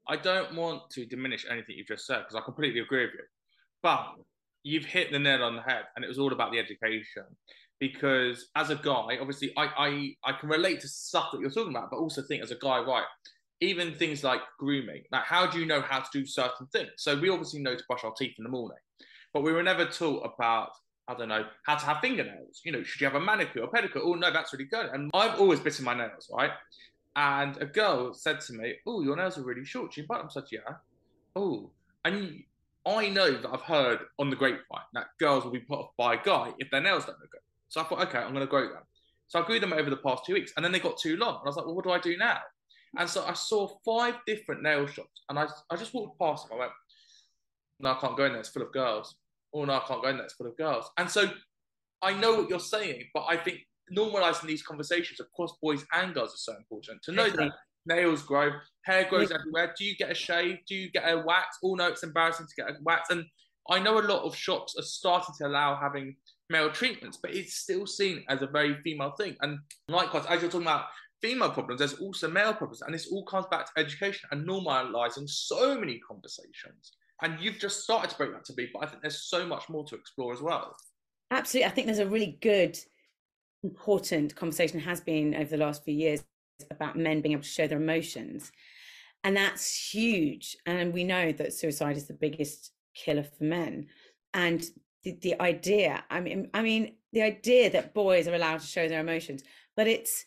I 0.09 0.17
don't 0.17 0.57
want 0.57 0.91
to 0.91 1.07
diminish 1.07 1.47
anything 1.49 1.77
you've 1.79 1.87
just 1.87 2.05
said 2.05 2.19
because 2.19 2.35
I 2.35 2.41
completely 2.41 2.81
agree 2.81 3.05
with 3.05 3.15
you. 3.15 3.25
But 3.81 4.17
you've 4.65 4.85
hit 4.85 5.13
the 5.13 5.21
nail 5.21 5.45
on 5.45 5.55
the 5.55 5.63
head, 5.63 5.85
and 5.95 6.05
it 6.05 6.09
was 6.09 6.19
all 6.19 6.33
about 6.33 6.51
the 6.51 6.59
education. 6.59 7.25
Because 7.79 8.49
as 8.57 8.71
a 8.71 8.77
guy, 8.77 9.19
obviously, 9.21 9.53
I, 9.57 9.67
I 9.77 10.15
I 10.25 10.33
can 10.39 10.49
relate 10.49 10.81
to 10.81 10.89
stuff 10.89 11.29
that 11.33 11.41
you're 11.41 11.51
talking 11.51 11.75
about, 11.75 11.91
but 11.91 11.99
also 11.99 12.23
think 12.23 12.43
as 12.43 12.51
a 12.51 12.57
guy, 12.57 12.79
right? 12.81 13.05
Even 13.63 13.95
things 13.95 14.25
like 14.25 14.41
grooming, 14.59 15.05
like 15.13 15.25
how 15.25 15.47
do 15.47 15.59
you 15.61 15.67
know 15.67 15.81
how 15.81 16.01
to 16.01 16.09
do 16.13 16.27
certain 16.27 16.67
things? 16.67 16.91
So 16.97 17.19
we 17.19 17.29
obviously 17.31 17.61
know 17.61 17.77
to 17.77 17.85
brush 17.89 18.05
our 18.05 18.13
teeth 18.13 18.35
in 18.39 18.45
the 18.45 18.51
morning, 18.51 18.79
but 19.33 19.43
we 19.43 19.53
were 19.53 19.63
never 19.63 19.87
taught 19.87 20.31
about 20.35 20.71
I 21.09 21.15
don't 21.15 21.29
know 21.29 21.47
how 21.65 21.77
to 21.77 21.87
have 21.87 22.01
fingernails. 22.01 22.61
You 22.65 22.73
know, 22.73 22.83
should 22.83 23.01
you 23.01 23.07
have 23.07 23.17
a 23.17 23.25
manicure 23.25 23.63
or 23.63 23.71
pedicure? 23.71 24.03
Oh 24.03 24.15
no, 24.15 24.33
that's 24.33 24.53
really 24.53 24.67
good. 24.67 24.87
And 24.93 25.11
I've 25.15 25.41
always 25.41 25.61
bitten 25.61 25.85
my 25.85 25.95
nails, 25.95 26.31
right? 26.33 26.53
And 27.17 27.57
a 27.61 27.67
girl 27.67 28.15
said 28.15 28.41
to 28.43 28.53
me, 28.53 28.75
"Oh, 28.87 29.03
your 29.03 29.17
nails 29.17 29.39
are 29.39 29.43
really 29.43 29.65
short." 29.65 29.93
She 29.93 30.03
bite 30.03 30.19
them. 30.19 30.29
I 30.31 30.33
said, 30.33 30.45
"Yeah." 30.51 30.75
Oh, 31.37 31.71
and 32.05 32.43
I 32.85 33.09
know 33.09 33.31
that 33.31 33.51
I've 33.53 33.63
heard 33.63 34.01
on 34.19 34.31
the 34.31 34.37
grapevine 34.37 34.91
that 34.95 35.07
girls 35.19 35.45
will 35.45 35.53
be 35.53 35.61
put 35.61 35.79
off 35.79 35.91
by 35.97 36.15
a 36.15 36.23
guy 36.23 36.53
if 36.59 36.71
their 36.71 36.81
nails 36.81 37.05
don't 37.05 37.21
look 37.21 37.31
good. 37.31 37.41
So 37.69 37.81
I 37.81 37.85
thought, 37.85 38.07
okay, 38.09 38.19
I'm 38.19 38.35
going 38.35 38.45
to 38.45 38.51
grow 38.51 38.69
them. 38.69 38.83
So 39.29 39.41
I 39.41 39.47
grew 39.47 39.61
them 39.61 39.73
over 39.73 39.89
the 39.89 39.97
past 39.99 40.27
two 40.27 40.35
weeks, 40.35 40.53
and 40.57 40.65
then 40.65 40.73
they 40.73 40.81
got 40.81 40.99
too 40.99 41.17
long. 41.17 41.37
And 41.37 41.45
I 41.45 41.49
was 41.49 41.57
like, 41.57 41.65
well, 41.65 41.75
what 41.77 41.85
do 41.85 41.91
I 41.91 41.99
do 41.99 42.17
now? 42.17 42.39
And 42.99 43.09
so 43.09 43.25
I 43.25 43.33
saw 43.33 43.69
five 43.85 44.17
different 44.27 44.63
nail 44.63 44.87
shops, 44.87 45.23
and 45.29 45.39
I, 45.39 45.47
I 45.71 45.77
just 45.77 45.95
walked 45.95 46.19
past 46.19 46.49
them. 46.49 46.57
I 46.57 46.61
went, 46.61 46.73
no, 47.81 47.93
I 47.93 47.95
can't 48.01 48.17
go 48.17 48.27
in 48.27 48.33
there. 48.33 48.41
It's 48.41 48.51
full 48.51 48.63
of 48.63 48.73
girls. 48.73 49.17
Oh 49.55 49.65
no, 49.65 49.75
I 49.75 49.81
can't 49.81 50.03
go 50.03 50.09
in 50.09 50.17
there. 50.17 50.25
It's 50.25 50.35
full 50.35 50.47
of 50.47 50.57
girls. 50.57 50.91
And 50.99 51.11
so 51.11 51.31
I 52.03 52.15
know 52.15 52.35
what 52.37 52.49
you're 52.49 52.61
saying, 52.61 53.05
but 53.15 53.25
I 53.29 53.37
think 53.37 53.59
normalizing 53.97 54.47
these 54.47 54.63
conversations 54.63 55.21
across 55.21 55.57
boys 55.63 55.85
and 55.93 56.15
girls 56.15 56.33
is 56.33 56.45
so 56.45 56.55
important 56.57 57.03
to 57.05 57.13
know 57.13 57.29
that 57.29 57.53
nails 57.87 58.23
grow, 58.23 58.51
hair 58.85 59.07
grows 59.09 59.31
yeah. 59.31 59.37
everywhere. 59.41 59.75
Do 59.77 59.85
you 59.85 59.97
get 59.97 60.11
a 60.11 60.15
shave? 60.15 60.59
Do 60.67 60.75
you 60.75 60.91
get 60.91 61.05
a 61.05 61.19
wax? 61.19 61.59
Oh 61.65 61.75
no, 61.75 61.89
it's 61.89 62.03
embarrassing 62.03 62.47
to 62.47 62.55
get 62.55 62.71
a 62.71 62.75
wax. 62.83 63.11
And 63.11 63.25
I 63.71 63.79
know 63.79 63.99
a 63.99 64.03
lot 64.03 64.25
of 64.25 64.35
shops 64.37 64.77
are 64.79 64.83
starting 64.83 65.35
to 65.39 65.47
allow 65.47 65.77
having 65.77 66.17
male 66.51 66.71
treatments, 66.71 67.19
but 67.21 67.35
it's 67.35 67.55
still 67.55 67.87
seen 67.87 68.25
as 68.29 68.43
a 68.43 68.47
very 68.47 68.81
female 68.83 69.13
thing. 69.13 69.37
And 69.41 69.59
likewise, 69.89 70.25
as 70.29 70.41
you're 70.43 70.51
talking 70.51 70.67
about 70.67 70.87
female 71.23 71.51
problems, 71.51 71.79
there's 71.79 71.95
also 71.95 72.29
male 72.29 72.53
problems. 72.53 72.83
And 72.83 72.93
this 72.93 73.11
all 73.11 73.25
comes 73.25 73.47
back 73.51 73.67
to 73.67 73.81
education 73.81 74.29
and 74.31 74.47
normalizing 74.47 75.29
so 75.29 75.79
many 75.79 76.01
conversations. 76.01 76.93
And 77.23 77.39
you've 77.41 77.59
just 77.59 77.85
started 77.85 78.11
to 78.11 78.17
break 78.17 78.33
that 78.33 78.45
to 78.47 78.55
me, 78.57 78.69
but 78.73 78.83
I 78.83 78.87
think 78.87 79.01
there's 79.01 79.23
so 79.23 79.47
much 79.47 79.69
more 79.69 79.85
to 79.85 79.95
explore 79.95 80.33
as 80.33 80.43
well. 80.43 80.77
Absolutely. 81.31 81.67
I 81.67 81.71
think 81.71 81.87
there's 81.87 82.01
a 82.01 82.07
really 82.07 82.39
good 82.43 82.77
important 83.63 84.35
conversation 84.35 84.81
has 84.81 85.01
been 85.01 85.35
over 85.35 85.51
the 85.51 85.57
last 85.57 85.85
few 85.85 85.95
years 85.95 86.25
about 86.71 86.99
men 86.99 87.21
being 87.21 87.33
able 87.33 87.43
to 87.43 87.49
show 87.49 87.67
their 87.67 87.79
emotions. 87.81 88.51
And 89.25 89.37
that's 89.37 89.93
huge. 89.93 90.57
And 90.67 90.93
we 90.93 91.05
know 91.05 91.33
that 91.33 91.53
suicide 91.53 91.97
is 91.97 92.09
the 92.09 92.15
biggest 92.15 92.73
killer 92.95 93.23
for 93.23 93.45
men. 93.45 93.87
And 94.35 94.65
the, 95.05 95.17
the 95.23 95.41
idea, 95.41 96.03
I 96.11 96.21
mean, 96.21 96.51
I 96.55 96.63
mean, 96.63 96.97
the 97.13 97.23
idea 97.23 97.71
that 97.71 97.95
boys 97.95 98.27
are 98.27 98.35
allowed 98.35 98.61
to 98.61 98.67
show 98.67 98.89
their 98.89 99.01
emotions, 99.01 99.45
but 99.77 99.87
it's 99.87 100.25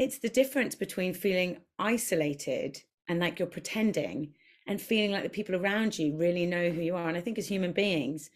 it's 0.00 0.18
the 0.18 0.30
difference 0.30 0.74
between 0.74 1.12
feeling 1.12 1.58
isolated 1.78 2.82
and 3.06 3.20
like 3.20 3.38
you're 3.38 3.46
pretending 3.46 4.32
and 4.66 4.80
feeling 4.80 5.10
like 5.10 5.22
the 5.22 5.28
people 5.28 5.54
around 5.54 5.98
you 5.98 6.16
really 6.16 6.46
know 6.46 6.70
who 6.70 6.80
you 6.80 6.96
are. 6.96 7.06
And 7.06 7.18
I 7.18 7.20
think 7.20 7.36
as 7.36 7.48
human 7.48 7.72
beings, 7.72 8.30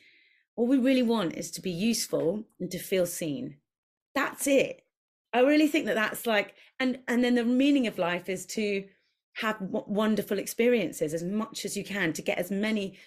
all 0.57 0.67
we 0.67 0.77
really 0.77 1.03
want 1.03 1.35
is 1.37 1.51
to 1.53 1.63
be 1.63 1.71
useful 1.71 2.45
and 2.61 2.71
to 2.71 2.79
feel 2.79 3.07
seen. 3.07 3.57
That's 4.15 4.47
it. 4.47 4.83
I 5.33 5.41
really 5.41 5.67
think 5.67 5.87
that 5.87 5.95
that's 5.95 6.27
like 6.27 6.55
and 6.79 6.99
and 7.09 7.25
then 7.25 7.35
the 7.35 7.45
meaning 7.47 7.87
of 7.87 7.99
life 7.99 8.29
is 8.29 8.45
to 8.47 8.85
have 9.37 9.57
wonderful 9.61 10.39
experiences 10.39 11.15
as 11.15 11.25
much 11.25 11.65
as 11.65 11.79
you 11.79 11.83
can 11.83 12.13
to 12.13 12.23
get 12.23 12.37
as 12.37 12.51
many 12.51 12.99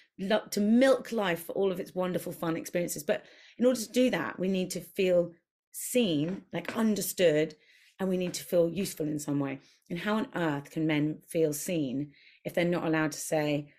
to 0.50 0.60
milk 0.60 1.12
life 1.12 1.46
for 1.46 1.52
all 1.54 1.72
of 1.72 1.80
its 1.80 1.94
wonderful 1.94 2.32
fun 2.32 2.58
experiences. 2.58 3.04
But 3.04 3.24
in 3.60 3.68
order 3.68 3.80
to 3.80 3.92
do 3.92 4.10
that 4.10 4.40
we 4.40 4.48
need 4.48 4.72
to 4.72 4.82
feel 4.82 5.34
seen 5.74 6.42
like 6.52 6.76
understood 6.76 7.56
and 8.00 8.10
we 8.10 8.18
need 8.18 8.34
to 8.36 8.44
feel 8.44 8.70
useful 8.70 9.08
in 9.08 9.20
some 9.20 9.40
way. 9.40 9.60
And 9.90 10.00
how 10.00 10.16
on 10.16 10.28
earth 10.36 10.72
can 10.72 10.86
men 10.86 11.20
feel 11.28 11.54
seen 11.54 12.12
if 12.44 12.54
they're 12.54 12.66
not 12.66 12.86
allowed 12.86 13.14
to 13.14 13.20
say 13.20 13.74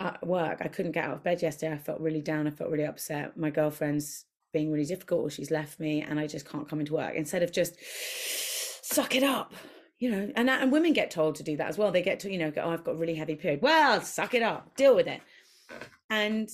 at 0.00 0.26
work 0.26 0.58
i 0.60 0.66
couldn't 0.66 0.90
get 0.90 1.04
out 1.04 1.14
of 1.14 1.22
bed 1.22 1.40
yesterday. 1.40 1.72
I 1.72 1.78
felt 1.78 2.00
really 2.00 2.20
down. 2.20 2.46
I 2.46 2.50
felt 2.50 2.70
really 2.70 2.84
upset. 2.84 3.36
My 3.36 3.50
girlfriend's 3.50 4.24
being 4.52 4.72
really 4.72 4.86
difficult 4.86 5.22
or 5.22 5.30
she's 5.30 5.50
left 5.50 5.80
me 5.80 6.02
and 6.02 6.18
I 6.18 6.26
just 6.26 6.48
can't 6.48 6.68
come 6.68 6.80
into 6.80 6.94
work. 6.94 7.14
Instead 7.14 7.42
of 7.42 7.52
just 7.52 7.76
suck 8.82 9.14
it 9.14 9.22
up 9.22 9.54
you 10.00 10.10
know? 10.10 10.30
And 10.36 10.50
and 10.50 10.72
women 10.72 10.92
get 10.92 11.10
told 11.10 11.36
to 11.36 11.42
do 11.42 11.56
that 11.56 11.68
as 11.68 11.78
well. 11.78 11.90
They 11.90 12.02
get 12.02 12.20
to 12.20 12.30
you 12.30 12.38
know 12.38 12.50
go 12.50 12.62
oh 12.62 12.70
I've 12.70 12.84
got 12.84 12.96
a 12.96 12.98
really 12.98 13.14
heavy 13.14 13.36
period. 13.36 13.62
Well 13.62 14.00
suck 14.00 14.34
it 14.34 14.42
up. 14.42 14.74
Deal 14.76 14.94
with 14.94 15.06
it. 15.06 15.20
And 16.10 16.48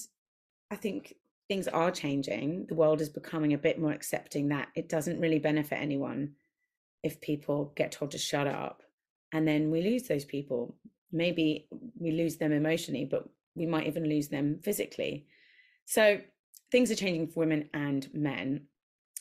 I 0.71 0.77
think 0.77 1.15
things 1.49 1.67
are 1.67 1.91
changing. 1.91 2.67
The 2.69 2.75
world 2.75 3.01
is 3.01 3.09
becoming 3.09 3.53
a 3.53 3.59
bit 3.59 3.81
more 3.81 3.93
accepting 3.93 4.49
that 4.49 4.69
it 4.77 4.89
doesn't 4.89 5.21
really 5.21 5.41
benefit 5.41 5.81
anyone 5.81 6.35
if 7.03 7.21
people 7.21 7.73
get 7.77 7.93
told 7.93 8.11
to 8.13 8.19
shut 8.19 8.47
up 8.47 8.83
and 9.33 9.47
then 9.47 9.71
we 9.71 9.83
lose 9.83 10.05
those 10.05 10.25
people. 10.25 10.77
Maybe 11.13 11.69
we 11.99 12.13
lose 12.13 12.37
them 12.37 12.53
emotionally 12.53 13.05
but 13.05 13.29
we 13.55 13.67
might 13.67 13.87
even 13.87 14.09
lose 14.09 14.29
them 14.29 14.61
physically. 14.63 15.27
So 15.87 16.21
things 16.71 16.91
are 16.91 16.97
changing 16.97 17.29
for 17.29 17.41
women 17.41 17.69
and 17.75 18.09
men 18.15 18.67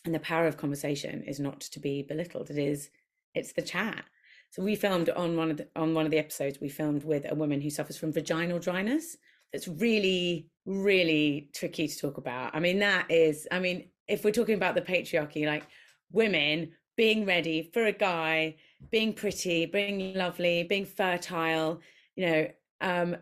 and 0.05 0.13
the 0.13 0.19
power 0.19 0.47
of 0.47 0.57
conversation 0.57 1.23
is 1.23 1.39
not 1.39 1.61
to 1.61 1.79
be 1.79 2.03
belittled. 2.03 2.49
It 2.49 2.57
is 2.57 2.89
it's 3.35 3.53
the 3.53 3.61
chat. 3.61 4.03
So 4.51 4.63
we 4.63 4.75
filmed 4.75 5.09
on 5.09 5.37
one 5.37 5.51
of 5.51 5.57
the 5.57 5.67
on 5.75 5.93
one 5.93 6.05
of 6.05 6.11
the 6.11 6.17
episodes 6.17 6.59
we 6.59 6.69
filmed 6.69 7.03
with 7.03 7.25
a 7.29 7.35
woman 7.35 7.61
who 7.61 7.69
suffers 7.69 7.97
from 7.97 8.11
vaginal 8.11 8.59
dryness. 8.59 9.17
That's 9.51 9.67
really, 9.67 10.47
really 10.65 11.49
tricky 11.53 11.87
to 11.87 11.97
talk 11.97 12.17
about. 12.17 12.55
I 12.55 12.59
mean, 12.59 12.79
that 12.79 13.09
is, 13.09 13.47
I 13.51 13.59
mean, 13.59 13.89
if 14.07 14.23
we're 14.23 14.31
talking 14.31 14.55
about 14.55 14.75
the 14.75 14.81
patriarchy, 14.81 15.45
like 15.45 15.63
women 16.11 16.71
being 16.99 17.25
ready 17.25 17.61
for 17.61 17.85
a 17.85 17.93
guy, 17.93 18.53
being 18.91 19.13
pretty, 19.13 19.65
being 19.65 20.13
lovely, 20.15 20.63
being 20.63 20.85
fertile, 20.85 21.79
you 22.17 22.25
know, 22.25 22.47
um, 22.81 23.15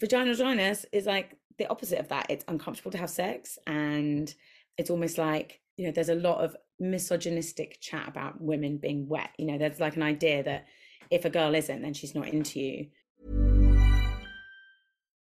vaginal 0.00 0.34
dryness 0.34 0.84
is 0.90 1.06
like 1.06 1.36
the 1.56 1.68
opposite 1.68 2.00
of 2.00 2.08
that. 2.08 2.26
It's 2.28 2.44
uncomfortable 2.48 2.90
to 2.90 2.98
have 2.98 3.08
sex 3.08 3.56
and 3.68 4.34
it's 4.78 4.90
almost 4.90 5.16
like 5.16 5.60
you 5.76 5.86
know 5.86 5.92
there's 5.92 6.08
a 6.08 6.14
lot 6.14 6.38
of 6.42 6.56
misogynistic 6.80 7.78
chat 7.80 8.08
about 8.08 8.40
women 8.40 8.78
being 8.78 9.06
wet 9.06 9.30
you 9.38 9.46
know 9.46 9.58
there's 9.58 9.78
like 9.78 9.96
an 9.96 10.02
idea 10.02 10.42
that 10.42 10.66
if 11.10 11.24
a 11.24 11.30
girl 11.30 11.54
isn't 11.54 11.82
then 11.82 11.94
she's 11.94 12.14
not 12.14 12.28
into 12.28 12.58
you 12.60 12.86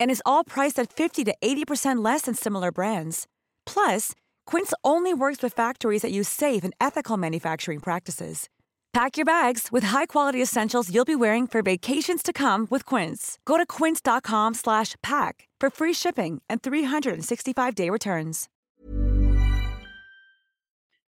and 0.00 0.10
is 0.10 0.22
all 0.24 0.44
priced 0.44 0.78
at 0.78 0.92
50 0.92 1.24
to 1.24 1.34
80% 1.42 2.02
less 2.04 2.22
than 2.22 2.34
similar 2.34 2.70
brands. 2.70 3.26
Plus, 3.66 4.12
Quince 4.46 4.72
only 4.84 5.12
works 5.12 5.42
with 5.42 5.52
factories 5.52 6.02
that 6.02 6.12
use 6.12 6.28
safe 6.28 6.64
and 6.64 6.72
ethical 6.80 7.16
manufacturing 7.16 7.80
practices. 7.80 8.48
Pack 8.92 9.16
your 9.16 9.24
bags 9.24 9.72
with 9.72 9.84
high-quality 9.84 10.40
essentials 10.40 10.94
you'll 10.94 11.04
be 11.04 11.16
wearing 11.16 11.48
for 11.48 11.62
vacations 11.62 12.22
to 12.22 12.32
come 12.32 12.68
with 12.70 12.86
Quince. 12.86 13.38
Go 13.44 13.56
to 13.56 13.66
quince.com/pack 13.66 15.48
for 15.60 15.70
free 15.70 15.94
shipping 15.94 16.42
and 16.48 16.62
365-day 16.62 17.90
returns. 17.90 18.48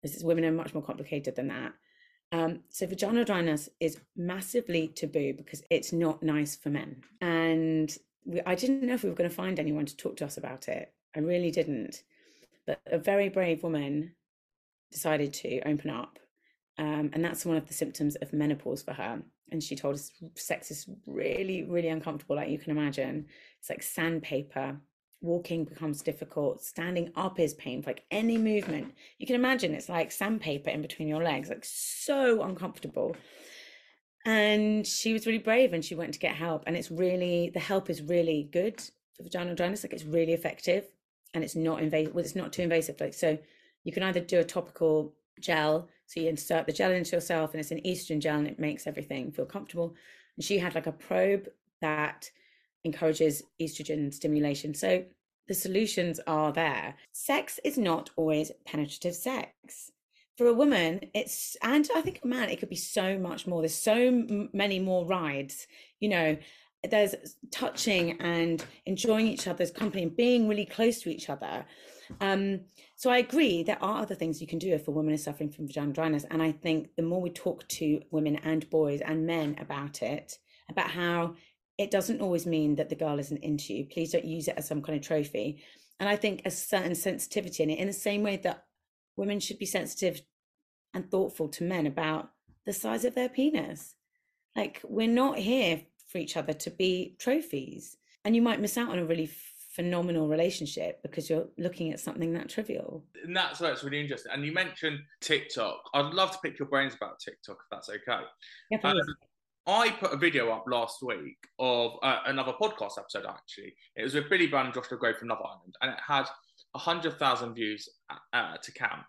This 0.03 0.15
is 0.15 0.23
women 0.23 0.45
are 0.45 0.51
much 0.51 0.73
more 0.73 0.83
complicated 0.83 1.35
than 1.35 1.47
that. 1.47 1.73
Um, 2.33 2.61
so 2.69 2.85
vaginal 2.87 3.23
dryness 3.23 3.69
is 3.79 3.99
massively 4.15 4.87
taboo 4.87 5.33
because 5.33 5.63
it's 5.69 5.93
not 5.93 6.23
nice 6.23 6.55
for 6.55 6.69
men, 6.69 7.03
and 7.21 7.95
we, 8.25 8.41
I 8.45 8.55
didn't 8.55 8.83
know 8.83 8.93
if 8.93 9.03
we 9.03 9.09
were 9.09 9.15
going 9.15 9.29
to 9.29 9.35
find 9.35 9.59
anyone 9.59 9.85
to 9.85 9.97
talk 9.97 10.17
to 10.17 10.25
us 10.25 10.37
about 10.37 10.67
it. 10.67 10.93
I 11.15 11.19
really 11.19 11.51
didn't. 11.51 12.03
But 12.65 12.81
a 12.85 12.97
very 12.97 13.29
brave 13.29 13.63
woman 13.63 14.15
decided 14.91 15.33
to 15.33 15.59
open 15.61 15.89
up. 15.89 16.19
Um, 16.77 17.11
and 17.13 17.23
that's 17.23 17.45
one 17.45 17.57
of 17.57 17.67
the 17.67 17.73
symptoms 17.73 18.15
of 18.15 18.33
menopause 18.33 18.81
for 18.81 18.93
her. 18.93 19.21
And 19.51 19.61
she 19.61 19.75
told 19.75 19.95
us 19.95 20.11
sex 20.35 20.71
is 20.71 20.87
really, 21.05 21.63
really 21.63 21.89
uncomfortable, 21.89 22.35
like 22.35 22.49
you 22.49 22.57
can 22.57 22.71
imagine. 22.71 23.25
It's 23.59 23.69
like 23.69 23.83
sandpaper. 23.83 24.77
Walking 25.21 25.63
becomes 25.63 26.01
difficult. 26.01 26.63
Standing 26.63 27.11
up 27.15 27.39
is 27.39 27.53
painful. 27.53 27.91
Like 27.91 28.03
any 28.11 28.37
movement, 28.37 28.93
you 29.19 29.27
can 29.27 29.35
imagine 29.35 29.73
it's 29.73 29.89
like 29.89 30.11
sandpaper 30.11 30.69
in 30.69 30.81
between 30.81 31.07
your 31.07 31.23
legs, 31.23 31.49
like 31.49 31.63
so 31.63 32.41
uncomfortable 32.43 33.15
and 34.25 34.87
she 34.87 35.11
was 35.11 35.25
really 35.25 35.39
brave 35.39 35.73
and 35.73 35.83
she 35.83 35.95
went 35.95 36.13
to 36.13 36.19
get 36.19 36.35
help. 36.35 36.63
And 36.65 36.77
it's 36.77 36.91
really 36.91 37.49
the 37.53 37.59
help 37.59 37.89
is 37.89 38.01
really 38.01 38.49
good 38.51 38.79
for 39.15 39.23
vaginal 39.23 39.55
dryness. 39.55 39.83
Like 39.83 39.93
it's 39.93 40.05
really 40.05 40.33
effective 40.33 40.85
and 41.33 41.43
it's 41.43 41.55
not 41.55 41.81
invasive 41.81 42.15
well, 42.15 42.23
it's 42.23 42.35
not 42.35 42.53
too 42.53 42.61
invasive. 42.61 42.99
Like 42.99 43.13
so 43.13 43.37
you 43.83 43.91
can 43.91 44.03
either 44.03 44.21
do 44.21 44.39
a 44.39 44.45
topical 44.45 45.13
gel. 45.39 45.89
So 46.05 46.21
you 46.21 46.29
insert 46.29 46.65
the 46.65 46.73
gel 46.73 46.91
into 46.91 47.15
yourself 47.15 47.53
and 47.53 47.59
it's 47.59 47.71
an 47.71 47.81
estrogen 47.81 48.19
gel 48.19 48.37
and 48.37 48.47
it 48.47 48.59
makes 48.59 48.87
everything 48.87 49.31
feel 49.31 49.45
comfortable. 49.45 49.93
And 50.37 50.45
she 50.45 50.57
had 50.57 50.75
like 50.75 50.87
a 50.87 50.91
probe 50.91 51.49
that 51.81 52.31
encourages 52.85 53.43
estrogen 53.61 54.13
stimulation. 54.13 54.73
So 54.73 55.03
the 55.47 55.53
solutions 55.53 56.21
are 56.27 56.53
there. 56.53 56.95
Sex 57.11 57.59
is 57.65 57.77
not 57.77 58.09
always 58.15 58.51
penetrative 58.65 59.15
sex 59.15 59.91
for 60.37 60.47
a 60.47 60.53
woman 60.53 60.99
it's 61.13 61.55
and 61.61 61.89
i 61.95 62.01
think 62.01 62.19
a 62.23 62.27
man 62.27 62.49
it 62.49 62.59
could 62.59 62.69
be 62.69 62.75
so 62.75 63.17
much 63.17 63.45
more. 63.47 63.61
There's 63.61 63.75
so 63.75 64.25
many 64.53 64.79
more 64.79 65.05
rides 65.05 65.67
you 65.99 66.09
know. 66.09 66.37
There's 66.89 67.15
touching 67.49 68.19
and 68.19 68.61
enjoying 68.85 69.25
each 69.27 69.47
other's 69.47 69.71
company 69.71 70.03
and 70.03 70.13
being 70.13 70.49
really 70.49 70.65
close 70.65 71.01
to 71.03 71.09
each 71.09 71.29
other. 71.29 71.63
Um, 72.19 72.65
so 73.03 73.09
i 73.09 73.17
agree 73.17 73.63
there 73.63 73.83
are 73.83 74.01
other 74.01 74.15
things 74.15 74.39
you 74.39 74.47
can 74.47 74.59
do 74.59 74.73
if 74.73 74.87
a 74.87 74.91
woman 74.91 75.13
is 75.13 75.23
suffering 75.23 75.49
from 75.49 75.67
vaginal 75.67 75.91
dryness 75.91 76.25
and 76.31 76.41
i 76.41 76.53
think 76.53 76.87
the 76.95 77.03
more 77.03 77.21
we 77.21 77.29
talk 77.29 77.67
to 77.67 78.01
women 78.11 78.37
and 78.43 78.69
boys 78.69 79.01
and 79.01 79.27
men 79.27 79.57
about 79.59 80.01
it 80.01 80.37
about 80.69 80.89
how 80.89 81.35
it 81.77 81.91
doesn't 81.91 82.21
always 82.21 82.45
mean 82.45 82.75
that 82.75 82.87
the 82.87 82.95
girl 82.95 83.19
isn't 83.19 83.43
into 83.43 83.73
you 83.73 83.85
please 83.85 84.13
don't 84.13 84.23
use 84.23 84.47
it 84.47 84.55
as 84.57 84.67
some 84.67 84.81
kind 84.81 84.97
of 84.97 85.05
trophy. 85.05 85.61
And 85.99 86.07
i 86.07 86.15
think 86.15 86.43
a 86.45 86.51
certain 86.51 86.95
sensitivity 86.95 87.63
in 87.63 87.69
it 87.71 87.79
in 87.79 87.87
the 87.87 87.93
same 87.93 88.23
way 88.23 88.37
that 88.37 88.63
women 89.15 89.39
should 89.39 89.59
be 89.59 89.65
sensitive 89.65 90.21
and 90.93 91.09
thoughtful 91.09 91.47
to 91.49 91.63
men 91.63 91.87
about 91.87 92.31
the 92.65 92.73
size 92.73 93.05
of 93.05 93.15
their 93.15 93.29
penis. 93.29 93.95
Like, 94.55 94.81
we're 94.83 95.07
not 95.07 95.37
here 95.37 95.81
for 96.07 96.19
each 96.19 96.37
other 96.37 96.53
to 96.53 96.69
be 96.69 97.15
trophies. 97.19 97.97
And 98.25 98.35
you 98.35 98.41
might 98.41 98.61
miss 98.61 98.77
out 98.77 98.89
on 98.89 98.99
a 98.99 99.05
really 99.05 99.29
phenomenal 99.73 100.27
relationship 100.27 101.01
because 101.01 101.29
you're 101.29 101.47
looking 101.57 101.91
at 101.91 101.99
something 101.99 102.33
that 102.33 102.49
trivial. 102.49 103.03
And 103.23 103.35
that's 103.35 103.59
why 103.59 103.71
it's 103.71 103.83
really 103.83 103.99
interesting. 103.99 104.31
And 104.31 104.45
you 104.45 104.51
mentioned 104.51 104.99
TikTok. 105.21 105.89
I'd 105.93 106.13
love 106.13 106.31
to 106.31 106.37
pick 106.43 106.59
your 106.59 106.67
brains 106.67 106.93
about 106.93 107.19
TikTok 107.19 107.57
if 107.59 107.65
that's 107.71 107.89
okay. 107.89 108.21
Yeah, 108.69 108.77
um, 108.83 109.01
I 109.65 109.89
put 109.91 110.13
a 110.13 110.17
video 110.17 110.51
up 110.51 110.65
last 110.67 111.01
week 111.01 111.37
of 111.57 111.93
uh, 112.03 112.19
another 112.25 112.53
podcast 112.61 112.99
episode, 112.99 113.25
actually. 113.27 113.73
It 113.95 114.03
was 114.03 114.13
with 114.13 114.29
Billy 114.29 114.47
Brown 114.47 114.65
and 114.65 114.75
Joshua 114.75 114.97
Gray 114.97 115.13
from 115.13 115.29
Love 115.29 115.41
Island, 115.43 115.75
and 115.81 115.91
it 115.91 115.99
had 116.05 116.25
100,000 116.73 117.53
views 117.53 117.89
uh, 118.33 118.57
to 118.61 118.71
count. 118.71 119.01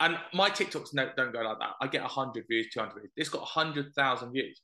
And 0.00 0.18
my 0.34 0.50
TikToks 0.50 0.94
don't 0.94 1.32
go 1.32 1.40
like 1.40 1.58
that. 1.58 1.70
I 1.80 1.86
get 1.86 2.02
100 2.02 2.44
views, 2.48 2.68
200 2.72 3.00
views. 3.00 3.10
It's 3.16 3.28
got 3.28 3.40
100,000 3.40 4.32
views. 4.32 4.60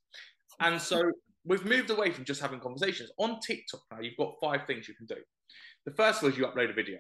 And 0.61 0.81
so 0.81 1.03
we've 1.47 1.65
moved 1.65 1.91
away 1.91 2.11
from 2.11 2.25
just 2.25 2.41
having 2.41 2.61
conversations. 2.61 3.11
On 3.19 3.41
TikTok 3.41 3.81
now, 3.91 4.01
you've 4.01 4.17
got 4.19 4.35
five 4.43 4.67
things 4.67 4.89
you 4.89 4.95
can 4.95 5.07
do. 5.07 5.17
The 5.87 5.93
first 5.93 6.23
was 6.23 6.37
you 6.37 6.45
upload 6.45 6.71
a 6.71 6.75
video. 6.75 6.99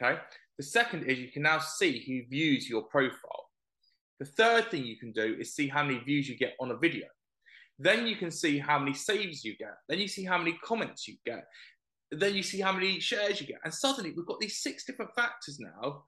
Okay. 0.00 0.18
The 0.58 0.64
second 0.64 1.04
is 1.04 1.18
you 1.18 1.30
can 1.30 1.42
now 1.42 1.58
see 1.58 2.04
who 2.06 2.28
views 2.28 2.68
your 2.68 2.82
profile. 2.82 3.44
The 4.20 4.26
third 4.26 4.70
thing 4.70 4.84
you 4.84 4.96
can 4.96 5.12
do 5.12 5.36
is 5.38 5.54
see 5.54 5.68
how 5.68 5.82
many 5.82 5.98
views 5.98 6.28
you 6.28 6.36
get 6.36 6.54
on 6.60 6.70
a 6.70 6.76
video. 6.76 7.06
Then 7.78 8.06
you 8.06 8.16
can 8.16 8.30
see 8.30 8.58
how 8.58 8.78
many 8.78 8.94
saves 8.94 9.44
you 9.44 9.56
get. 9.56 9.74
Then 9.88 9.98
you 9.98 10.06
see 10.06 10.24
how 10.24 10.38
many 10.38 10.56
comments 10.64 11.08
you 11.08 11.16
get. 11.26 11.44
Then 12.18 12.34
you 12.34 12.42
see 12.42 12.60
how 12.60 12.72
many 12.72 13.00
shares 13.00 13.40
you 13.40 13.46
get. 13.46 13.58
And 13.64 13.72
suddenly 13.72 14.12
we've 14.16 14.26
got 14.26 14.40
these 14.40 14.62
six 14.62 14.84
different 14.84 15.14
factors 15.14 15.58
now 15.58 16.04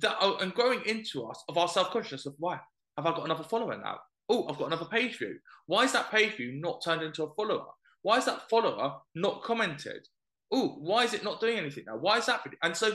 that 0.00 0.16
are 0.20 0.36
and 0.40 0.52
growing 0.54 0.82
into 0.86 1.24
us 1.24 1.42
of 1.48 1.56
our 1.56 1.68
self-consciousness 1.68 2.26
of 2.26 2.34
why 2.38 2.58
have 2.96 3.06
I 3.06 3.10
got 3.10 3.24
another 3.24 3.44
follower 3.44 3.76
now? 3.76 3.98
Oh, 4.28 4.48
I've 4.48 4.58
got 4.58 4.66
another 4.66 4.86
page 4.86 5.18
view. 5.18 5.38
Why 5.66 5.84
is 5.84 5.92
that 5.92 6.10
page 6.10 6.36
view 6.36 6.52
not 6.52 6.82
turned 6.84 7.02
into 7.02 7.22
a 7.22 7.34
follower? 7.34 7.66
Why 8.02 8.18
is 8.18 8.24
that 8.24 8.48
follower 8.48 8.96
not 9.14 9.42
commented? 9.42 10.08
Oh, 10.52 10.76
why 10.78 11.04
is 11.04 11.14
it 11.14 11.24
not 11.24 11.40
doing 11.40 11.58
anything 11.58 11.84
now? 11.86 11.96
Why 11.96 12.18
is 12.18 12.26
that? 12.26 12.40
And 12.62 12.76
so 12.76 12.92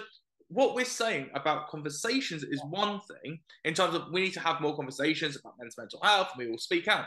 what 0.47 0.75
we're 0.75 0.85
saying 0.85 1.29
about 1.33 1.69
conversations 1.69 2.43
is 2.43 2.61
one 2.69 2.99
thing 3.01 3.39
in 3.63 3.73
terms 3.73 3.95
of 3.95 4.03
we 4.11 4.21
need 4.21 4.33
to 4.33 4.39
have 4.41 4.59
more 4.59 4.75
conversations 4.75 5.37
about 5.37 5.53
men's 5.57 5.77
mental 5.77 6.01
health 6.01 6.29
and 6.33 6.45
we 6.45 6.51
will 6.51 6.57
speak 6.57 6.87
out. 6.87 7.05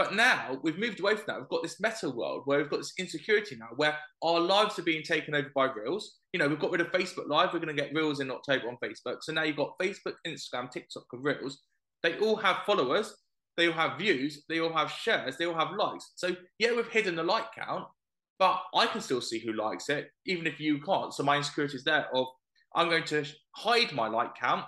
But 0.00 0.14
now 0.14 0.58
we've 0.62 0.78
moved 0.78 0.98
away 1.00 1.14
from 1.14 1.24
that. 1.26 1.40
We've 1.40 1.48
got 1.50 1.62
this 1.62 1.78
meta 1.78 2.08
world 2.08 2.44
where 2.46 2.56
we've 2.56 2.70
got 2.70 2.78
this 2.78 2.94
insecurity 2.98 3.56
now 3.56 3.66
where 3.76 3.98
our 4.22 4.40
lives 4.40 4.78
are 4.78 4.82
being 4.82 5.02
taken 5.02 5.34
over 5.34 5.50
by 5.54 5.66
Reels. 5.66 6.16
You 6.32 6.40
know, 6.40 6.48
we've 6.48 6.58
got 6.58 6.70
rid 6.70 6.80
of 6.80 6.90
Facebook 6.90 7.28
Live. 7.28 7.52
We're 7.52 7.58
going 7.58 7.76
to 7.76 7.82
get 7.82 7.92
Reels 7.92 8.20
in 8.20 8.30
October 8.30 8.68
on 8.68 8.78
Facebook. 8.82 9.18
So 9.20 9.34
now 9.34 9.42
you've 9.42 9.58
got 9.58 9.78
Facebook, 9.78 10.14
Instagram, 10.26 10.70
TikTok, 10.70 11.04
and 11.12 11.22
Reels. 11.22 11.58
They 12.02 12.16
all 12.16 12.36
have 12.36 12.62
followers. 12.64 13.14
They 13.58 13.66
all 13.66 13.74
have 13.74 13.98
views. 13.98 14.42
They 14.48 14.60
all 14.60 14.72
have 14.72 14.90
shares. 14.90 15.36
They 15.36 15.44
all 15.44 15.52
have 15.52 15.76
likes. 15.76 16.12
So, 16.16 16.34
yeah, 16.58 16.74
we've 16.74 16.88
hidden 16.88 17.14
the 17.14 17.22
like 17.22 17.52
count, 17.54 17.84
but 18.38 18.58
I 18.74 18.86
can 18.86 19.02
still 19.02 19.20
see 19.20 19.38
who 19.38 19.52
likes 19.52 19.90
it, 19.90 20.08
even 20.24 20.46
if 20.46 20.58
you 20.58 20.80
can't. 20.80 21.12
So 21.12 21.24
my 21.24 21.36
insecurity 21.36 21.76
is 21.76 21.84
there 21.84 22.06
of 22.14 22.26
I'm 22.74 22.88
going 22.88 23.04
to 23.04 23.26
hide 23.54 23.92
my 23.92 24.08
like 24.08 24.34
count 24.34 24.64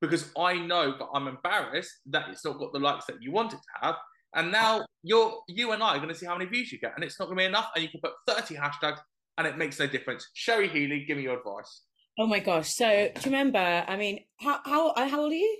because 0.00 0.30
I 0.38 0.60
know 0.60 0.92
that 0.96 1.08
I'm 1.12 1.26
embarrassed 1.26 1.90
that 2.06 2.28
it's 2.28 2.44
not 2.44 2.60
got 2.60 2.72
the 2.72 2.78
likes 2.78 3.06
that 3.06 3.20
you 3.20 3.32
want 3.32 3.52
it 3.52 3.56
to 3.56 3.86
have. 3.86 3.96
And 4.36 4.52
now 4.52 4.86
you're 5.02 5.40
you 5.48 5.72
and 5.72 5.82
I 5.82 5.96
are 5.96 5.98
going 5.98 6.08
to 6.08 6.14
see 6.14 6.26
how 6.26 6.36
many 6.36 6.48
views 6.48 6.70
you 6.70 6.78
get, 6.78 6.92
and 6.94 7.04
it's 7.04 7.18
not 7.18 7.26
going 7.26 7.38
to 7.38 7.42
be 7.42 7.46
enough. 7.46 7.70
And 7.74 7.82
you 7.82 7.90
can 7.90 8.00
put 8.00 8.12
30 8.28 8.54
hashtags, 8.54 8.98
and 9.38 9.46
it 9.46 9.58
makes 9.58 9.78
no 9.78 9.86
difference. 9.86 10.28
Cherry 10.34 10.68
Healey, 10.68 11.04
give 11.06 11.16
me 11.16 11.24
your 11.24 11.38
advice. 11.38 11.82
Oh 12.18 12.26
my 12.26 12.38
gosh! 12.38 12.72
So 12.72 12.86
do 12.86 13.20
you 13.20 13.36
remember? 13.36 13.58
I 13.58 13.96
mean, 13.96 14.20
how 14.40 14.60
how 14.64 14.94
how 14.94 15.20
old 15.20 15.32
are 15.32 15.36
you? 15.36 15.58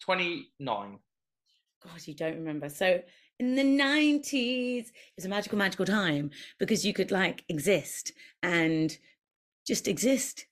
29. 0.00 0.98
God, 1.84 2.06
you 2.06 2.14
don't 2.14 2.36
remember. 2.36 2.68
So 2.68 3.00
in 3.38 3.54
the 3.54 3.62
90s, 3.62 4.86
it 4.86 4.92
was 5.16 5.24
a 5.24 5.28
magical, 5.28 5.58
magical 5.58 5.84
time 5.84 6.30
because 6.58 6.86
you 6.86 6.92
could 6.92 7.10
like 7.10 7.44
exist 7.48 8.12
and 8.42 8.96
just 9.66 9.88
exist 9.88 10.46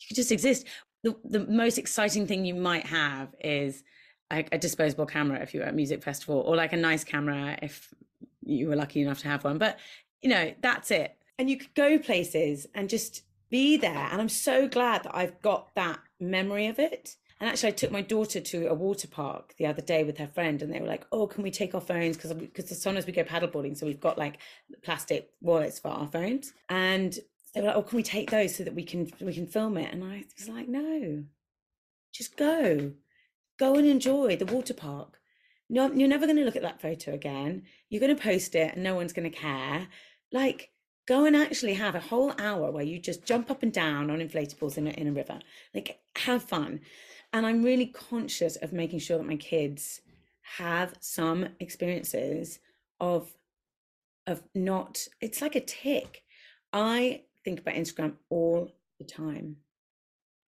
you 0.00 0.08
could 0.08 0.16
just 0.16 0.32
exist. 0.32 0.66
The, 1.02 1.14
the 1.24 1.46
most 1.46 1.78
exciting 1.78 2.26
thing 2.26 2.44
you 2.44 2.54
might 2.54 2.86
have 2.86 3.34
is 3.40 3.82
like 4.30 4.48
a 4.52 4.58
disposable 4.58 5.06
camera 5.06 5.40
if 5.40 5.54
you 5.54 5.60
were 5.60 5.66
at 5.66 5.72
a 5.72 5.76
music 5.76 6.02
festival, 6.02 6.40
or 6.40 6.56
like 6.56 6.72
a 6.72 6.76
nice 6.76 7.04
camera 7.04 7.58
if 7.62 7.92
you 8.44 8.68
were 8.68 8.76
lucky 8.76 9.00
enough 9.00 9.20
to 9.20 9.28
have 9.28 9.44
one. 9.44 9.58
But 9.58 9.78
you 10.22 10.30
know, 10.30 10.54
that's 10.60 10.90
it. 10.90 11.16
And 11.38 11.50
you 11.50 11.58
could 11.58 11.74
go 11.74 11.98
places 11.98 12.66
and 12.74 12.88
just 12.88 13.22
be 13.50 13.76
there. 13.76 14.08
And 14.10 14.20
I'm 14.20 14.28
so 14.28 14.68
glad 14.68 15.04
that 15.04 15.14
I've 15.14 15.40
got 15.42 15.74
that 15.74 16.00
memory 16.18 16.66
of 16.66 16.78
it. 16.78 17.16
And 17.38 17.50
actually, 17.50 17.68
I 17.68 17.72
took 17.72 17.90
my 17.90 18.00
daughter 18.00 18.40
to 18.40 18.66
a 18.68 18.74
water 18.74 19.08
park 19.08 19.54
the 19.58 19.66
other 19.66 19.82
day 19.82 20.04
with 20.04 20.16
her 20.16 20.26
friend, 20.26 20.62
and 20.62 20.72
they 20.72 20.80
were 20.80 20.86
like, 20.86 21.06
"Oh, 21.12 21.26
can 21.26 21.42
we 21.42 21.50
take 21.50 21.74
our 21.74 21.82
phones? 21.82 22.16
Because 22.16 22.32
because 22.32 22.82
sometimes 22.82 23.06
we 23.06 23.12
go 23.12 23.24
paddleboarding, 23.24 23.76
so 23.76 23.84
we've 23.84 24.00
got 24.00 24.16
like 24.16 24.38
plastic 24.82 25.30
wallets 25.42 25.78
for 25.78 25.88
our 25.88 26.08
phones." 26.08 26.54
And 26.70 27.18
they 27.54 27.60
were 27.60 27.66
like, 27.66 27.76
"Oh, 27.76 27.82
can 27.82 27.96
we 27.96 28.02
take 28.02 28.30
those 28.30 28.56
so 28.56 28.64
that 28.64 28.74
we 28.74 28.84
can 28.84 29.12
we 29.20 29.34
can 29.34 29.46
film 29.46 29.76
it?" 29.76 29.92
And 29.92 30.02
I 30.02 30.24
was 30.38 30.48
like, 30.48 30.66
"No, 30.66 31.24
just 32.10 32.38
go, 32.38 32.92
go 33.58 33.74
and 33.76 33.86
enjoy 33.86 34.36
the 34.36 34.46
water 34.46 34.74
park. 34.74 35.18
No, 35.68 35.90
you're 35.92 36.08
never 36.08 36.26
going 36.26 36.36
to 36.36 36.44
look 36.44 36.56
at 36.56 36.62
that 36.62 36.80
photo 36.80 37.12
again. 37.12 37.64
You're 37.88 38.00
going 38.00 38.16
to 38.16 38.22
post 38.22 38.54
it, 38.54 38.74
and 38.74 38.84
no 38.84 38.94
one's 38.94 39.12
going 39.12 39.30
to 39.30 39.36
care. 39.36 39.88
Like, 40.32 40.70
go 41.08 41.24
and 41.24 41.34
actually 41.34 41.74
have 41.74 41.94
a 41.94 42.00
whole 42.00 42.32
hour 42.38 42.70
where 42.70 42.84
you 42.84 43.00
just 43.00 43.24
jump 43.24 43.50
up 43.50 43.62
and 43.62 43.72
down 43.72 44.10
on 44.10 44.18
inflatables 44.18 44.76
in 44.76 44.86
a, 44.86 44.90
in 44.90 45.08
a 45.08 45.12
river. 45.12 45.40
Like, 45.74 45.98
have 46.16 46.42
fun." 46.42 46.80
And 47.32 47.44
I'm 47.44 47.64
really 47.64 47.86
conscious 47.86 48.56
of 48.56 48.72
making 48.72 49.00
sure 49.00 49.18
that 49.18 49.26
my 49.26 49.36
kids 49.36 50.00
have 50.58 50.94
some 51.00 51.48
experiences 51.58 52.60
of 53.00 53.34
of 54.26 54.42
not. 54.54 55.06
It's 55.20 55.40
like 55.40 55.56
a 55.56 55.60
tick. 55.60 56.22
I 56.72 57.22
think 57.44 57.60
about 57.60 57.74
Instagram 57.74 58.14
all 58.28 58.72
the 58.98 59.04
time. 59.04 59.56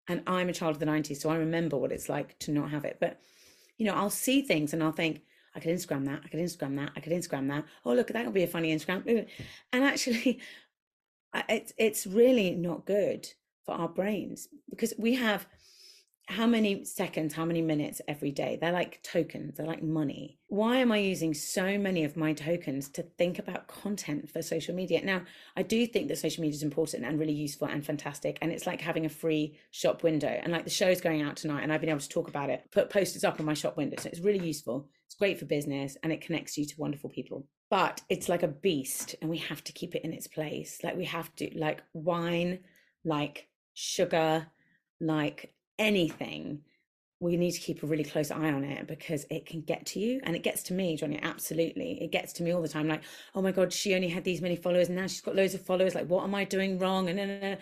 And 0.09 0.23
I'm 0.27 0.49
a 0.49 0.53
child 0.53 0.73
of 0.73 0.81
the 0.81 0.87
90s, 0.87 1.17
so 1.17 1.31
I 1.31 1.37
remember 1.37 1.77
what 1.77 1.93
it's 1.93 2.09
like 2.09 2.39
to 2.41 2.53
not 2.53 2.71
have 2.71 2.85
it. 2.85 2.99
But, 3.01 3.21
you 3.79 3.87
know, 3.87 3.95
I'll 3.95 4.11
see 4.11 4.43
things 4.43 4.73
and 4.73 4.83
I'll 4.83 4.93
think, 4.93 5.23
I 5.55 5.61
could 5.61 5.71
Instagram 5.75 6.05
that, 6.07 6.21
I 6.25 6.29
could 6.29 6.41
Instagram 6.41 6.77
that, 6.77 6.93
I 6.97 7.01
could 7.01 7.13
Instagram 7.13 7.49
that. 7.49 7.65
Oh, 7.85 7.95
look, 7.95 8.09
that 8.09 8.25
would 8.25 8.35
be 8.35 8.43
a 8.43 8.49
funny 8.49 8.75
Instagram. 8.75 9.27
And 9.73 9.85
actually, 9.85 10.41
it's, 11.49 11.73
it's 11.79 12.07
really 12.07 12.55
not 12.55 12.87
good 12.87 13.29
for 13.65 13.75
our 13.75 13.89
brains 13.89 14.49
because 14.69 14.93
we 14.99 15.15
have 15.15 15.47
how 16.27 16.47
many 16.47 16.85
seconds, 16.85 17.35
how 17.35 17.45
many 17.45 17.61
minutes 17.61 18.01
every 18.09 18.31
day? 18.31 18.57
They're 18.59 18.73
like 18.73 19.03
tokens, 19.03 19.57
they're 19.57 19.67
like 19.67 19.83
money. 19.83 20.39
Why 20.49 20.79
am 20.79 20.91
I 20.91 20.99
using 20.99 21.35
so 21.35 21.77
many 21.77 22.05
of 22.05 22.17
my 22.17 22.33
tokens 22.33 22.89
to 22.91 23.03
think 23.03 23.39
about 23.39 23.69
content 23.69 24.31
for 24.31 24.41
social 24.41 24.75
media? 24.75 25.05
Now, 25.05 25.23
I 25.57 25.63
do 25.63 25.87
think 25.87 26.09
that 26.09 26.19
social 26.19 26.41
media 26.43 26.57
is 26.57 26.63
important 26.63 27.05
and 27.05 27.19
really 27.19 27.33
useful 27.33 27.69
and 27.69 27.85
fantastic. 27.85 28.39
And 28.41 28.53
it's 28.53 28.67
like 28.67 28.81
having 28.81 29.05
a 29.05 29.11
free 29.11 29.59
shop 29.71 30.03
window. 30.03 30.29
And 30.29 30.53
like 30.53 30.65
the 30.65 30.71
show's 30.71 31.01
going 31.01 31.23
out 31.23 31.37
tonight, 31.37 31.63
and 31.63 31.73
I've 31.73 31.81
been 31.81 31.91
able 31.91 32.01
to 32.01 32.09
talk 32.09 32.29
about 32.29 32.51
it, 32.51 32.71
put 32.71 32.91
posters 32.91 33.25
up 33.25 33.39
on 33.39 33.47
my 33.47 33.55
shop 33.55 33.77
window. 33.77 33.97
So 34.01 34.09
it's 34.09 34.21
really 34.21 34.47
useful. 34.47 34.89
It's 35.07 35.17
great 35.17 35.39
for 35.39 35.45
business 35.45 35.97
and 36.03 36.13
it 36.13 36.21
connects 36.21 36.57
you 36.57 36.65
to 36.67 36.75
wonderful 36.79 37.11
people. 37.11 37.47
But 37.71 38.01
it's 38.09 38.29
like 38.29 38.43
a 38.43 38.49
beast, 38.49 39.17
and 39.21 39.29
we 39.29 39.39
have 39.39 39.65
to 39.65 39.73
keep 39.73 39.95
it 39.95 40.05
in 40.05 40.13
its 40.13 40.29
place. 40.29 40.79
Like 40.83 40.97
we 40.97 41.05
have 41.07 41.35
to, 41.37 41.51
like 41.59 41.83
wine, 41.93 42.61
like 43.05 43.49
sugar, 43.75 44.47
like 45.01 45.54
anything, 45.79 46.61
we 47.21 47.37
need 47.37 47.53
to 47.53 47.61
keep 47.61 47.83
a 47.83 47.87
really 47.87 48.05
close 48.05 48.31
eye 48.31 48.53
on 48.53 48.65
it 48.65 48.87
because 48.87 49.25
it 49.31 49.47
can 49.47 49.63
get 49.63 49.87
to 49.87 50.01
you 50.01 50.21
and 50.25 50.37
it 50.37 50.43
gets 50.43 50.63
to 50.65 50.75
me, 50.75 50.97
Johnny. 50.97 51.19
Absolutely. 51.23 52.03
It 52.03 52.11
gets 52.11 52.33
to 52.35 52.43
me 52.43 52.53
all 52.53 52.61
the 52.61 52.69
time. 52.69 52.89
Like, 52.89 53.03
oh 53.35 53.41
my 53.43 53.53
God, 53.53 53.73
she 53.73 53.95
only 53.95 54.09
had 54.09 54.25
these 54.25 54.43
many 54.43 54.57
followers 54.57 54.89
and 54.89 54.97
now 54.97 55.07
she's 55.07 55.21
got 55.21 55.37
loads 55.37 55.55
of 55.55 55.65
followers. 55.65 55.95
Like, 55.95 56.09
what 56.09 56.25
am 56.25 56.35
I 56.35 56.45
doing 56.45 56.79
wrong? 56.79 57.09
And 57.09 57.59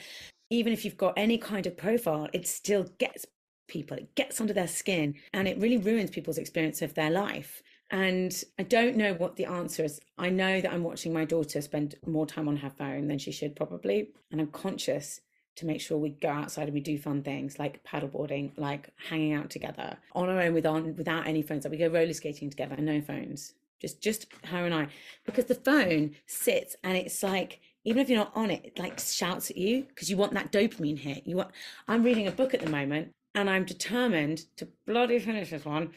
even 0.50 0.72
if 0.72 0.84
you've 0.84 0.96
got 0.96 1.14
any 1.16 1.38
kind 1.38 1.66
of 1.66 1.76
profile, 1.76 2.28
it 2.32 2.46
still 2.46 2.84
gets 2.98 3.24
people, 3.68 3.96
it 3.96 4.14
gets 4.14 4.40
under 4.40 4.52
their 4.52 4.68
skin 4.68 5.14
and 5.32 5.46
it 5.46 5.58
really 5.58 5.78
ruins 5.78 6.10
people's 6.10 6.38
experience 6.38 6.82
of 6.82 6.94
their 6.94 7.10
life. 7.10 7.62
And 7.90 8.34
I 8.58 8.62
don't 8.62 8.96
know 8.96 9.14
what 9.14 9.36
the 9.36 9.44
answer 9.44 9.84
is. 9.84 10.00
I 10.18 10.30
know 10.30 10.60
that 10.60 10.72
I'm 10.72 10.82
watching 10.82 11.12
my 11.12 11.26
daughter 11.26 11.60
spend 11.60 11.94
more 12.06 12.26
time 12.26 12.48
on 12.48 12.56
her 12.56 12.70
phone 12.70 13.06
than 13.06 13.18
she 13.18 13.32
should 13.32 13.54
probably. 13.54 14.08
And 14.30 14.40
I'm 14.40 14.48
conscious 14.48 15.20
to 15.56 15.66
make 15.66 15.80
sure 15.80 15.98
we 15.98 16.10
go 16.10 16.28
outside 16.28 16.64
and 16.64 16.74
we 16.74 16.80
do 16.80 16.98
fun 16.98 17.22
things 17.22 17.58
like 17.58 17.84
paddleboarding, 17.84 18.52
like 18.56 18.88
hanging 19.08 19.32
out 19.32 19.50
together 19.50 19.96
on 20.14 20.28
our 20.28 20.40
own 20.40 20.54
with 20.54 20.66
on 20.66 20.96
without 20.96 21.26
any 21.26 21.42
phones. 21.42 21.64
Like 21.64 21.72
we 21.72 21.78
go 21.78 21.88
roller 21.88 22.12
skating 22.12 22.50
together 22.50 22.76
no 22.76 23.00
phones. 23.00 23.54
Just 23.80 24.00
just 24.00 24.26
her 24.46 24.64
and 24.64 24.74
I. 24.74 24.88
Because 25.24 25.46
the 25.46 25.54
phone 25.54 26.14
sits 26.26 26.76
and 26.82 26.96
it's 26.96 27.22
like 27.22 27.60
even 27.84 28.00
if 28.00 28.08
you're 28.08 28.18
not 28.18 28.32
on 28.34 28.50
it, 28.50 28.64
it 28.64 28.78
like 28.78 28.98
shouts 28.98 29.50
at 29.50 29.56
you 29.56 29.82
because 29.82 30.08
you 30.08 30.16
want 30.16 30.34
that 30.34 30.52
dopamine 30.52 30.98
hit. 30.98 31.26
You 31.26 31.36
want 31.36 31.50
I'm 31.88 32.02
reading 32.02 32.26
a 32.26 32.32
book 32.32 32.54
at 32.54 32.60
the 32.60 32.70
moment 32.70 33.12
and 33.34 33.50
I'm 33.50 33.64
determined 33.64 34.44
to 34.56 34.68
bloody 34.86 35.18
finish 35.18 35.50
this 35.50 35.64
one. 35.64 35.90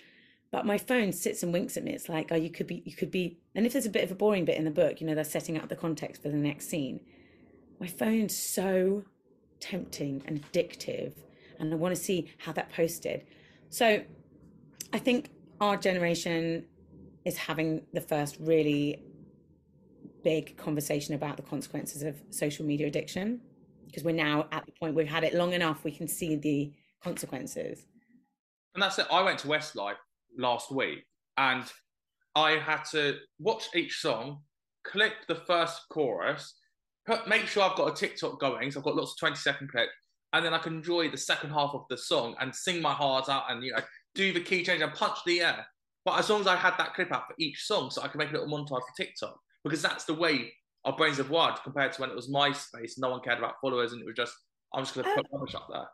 But 0.51 0.65
my 0.65 0.77
phone 0.77 1.11
sits 1.11 1.43
and 1.43 1.51
winks 1.51 1.75
at 1.75 1.83
me. 1.83 1.91
It's 1.91 2.07
like, 2.07 2.31
oh, 2.31 2.35
you 2.35 2.49
could 2.49 2.67
be, 2.67 2.81
you 2.85 2.95
could 2.95 3.11
be. 3.11 3.39
And 3.55 3.65
if 3.65 3.73
there's 3.73 3.85
a 3.85 3.89
bit 3.89 4.05
of 4.05 4.11
a 4.11 4.15
boring 4.15 4.45
bit 4.45 4.57
in 4.57 4.63
the 4.63 4.71
book, 4.71 5.01
you 5.01 5.07
know, 5.07 5.13
they're 5.13 5.25
setting 5.25 5.57
up 5.57 5.67
the 5.67 5.75
context 5.75 6.21
for 6.21 6.29
the 6.29 6.37
next 6.37 6.69
scene. 6.69 7.01
My 7.79 7.87
phone's 7.87 8.37
so 8.37 9.03
tempting 9.59 10.21
and 10.25 10.43
addictive 10.51 11.13
and 11.59 11.73
i 11.73 11.75
want 11.75 11.95
to 11.95 12.01
see 12.01 12.27
how 12.37 12.51
that 12.51 12.71
posted. 12.71 13.25
So 13.69 14.01
i 14.93 14.99
think 14.99 15.29
our 15.61 15.77
generation 15.77 16.65
is 17.23 17.37
having 17.37 17.81
the 17.93 18.01
first 18.01 18.37
really 18.39 19.01
big 20.23 20.57
conversation 20.57 21.15
about 21.15 21.37
the 21.37 21.43
consequences 21.43 22.03
of 22.03 22.21
social 22.29 22.65
media 22.65 22.87
addiction 22.87 23.41
because 23.85 24.03
we're 24.03 24.15
now 24.15 24.47
at 24.51 24.65
the 24.65 24.71
point 24.73 24.95
we've 24.95 25.07
had 25.07 25.23
it 25.23 25.33
long 25.33 25.53
enough 25.53 25.83
we 25.83 25.91
can 25.91 26.07
see 26.07 26.35
the 26.35 26.73
consequences. 27.01 27.85
And 28.73 28.81
that's 28.81 28.97
it. 28.97 29.05
I 29.11 29.21
went 29.21 29.39
to 29.39 29.47
westlife 29.47 29.95
last 30.37 30.71
week 30.71 31.05
and 31.37 31.63
i 32.35 32.51
had 32.51 32.83
to 32.83 33.17
watch 33.39 33.67
each 33.73 33.99
song 33.99 34.39
click 34.83 35.13
the 35.27 35.35
first 35.35 35.81
chorus 35.89 36.55
put, 37.05 37.27
make 37.27 37.47
sure 37.47 37.63
I've 37.63 37.77
got 37.77 37.91
a 37.91 37.95
TikTok 37.95 38.39
going, 38.39 38.71
so 38.71 38.79
I've 38.79 38.85
got 38.85 38.95
lots 38.95 39.11
of 39.11 39.17
20 39.19 39.35
second 39.35 39.71
clips, 39.71 39.91
and 40.33 40.45
then 40.45 40.53
I 40.53 40.57
can 40.57 40.75
enjoy 40.75 41.09
the 41.09 41.17
second 41.17 41.51
half 41.51 41.71
of 41.73 41.85
the 41.89 41.97
song 41.97 42.35
and 42.39 42.53
sing 42.53 42.81
my 42.81 42.93
heart 42.93 43.29
out 43.29 43.45
and 43.49 43.63
you 43.63 43.71
know 43.71 43.81
do 44.15 44.33
the 44.33 44.41
key 44.41 44.63
change 44.63 44.81
and 44.81 44.93
punch 44.93 45.17
the 45.25 45.41
air. 45.41 45.65
But 46.03 46.19
as 46.19 46.29
long 46.29 46.41
as 46.41 46.47
I 46.47 46.55
had 46.55 46.75
that 46.77 46.93
clip 46.93 47.11
out 47.11 47.27
for 47.27 47.35
each 47.39 47.65
song, 47.65 47.89
so 47.89 48.01
I 48.01 48.07
can 48.07 48.19
make 48.19 48.29
a 48.29 48.33
little 48.33 48.47
montage 48.47 48.67
for 48.69 48.95
TikTok, 48.97 49.37
because 49.63 49.81
that's 49.81 50.05
the 50.05 50.13
way 50.13 50.53
our 50.85 50.95
brains 50.95 51.17
have 51.17 51.31
wired 51.31 51.55
compared 51.63 51.93
to 51.93 52.01
when 52.01 52.09
it 52.09 52.15
was 52.15 52.29
MySpace, 52.29 52.95
and 52.95 52.99
no 52.99 53.09
one 53.09 53.21
cared 53.21 53.39
about 53.39 53.55
followers, 53.61 53.91
and 53.91 54.01
it 54.01 54.05
was 54.05 54.15
just 54.15 54.33
I'm 54.73 54.83
just 54.83 54.95
going 54.95 55.05
to 55.05 55.15
put 55.15 55.25
oh. 55.31 55.37
rubbish 55.37 55.55
up 55.55 55.67
there. 55.71 55.87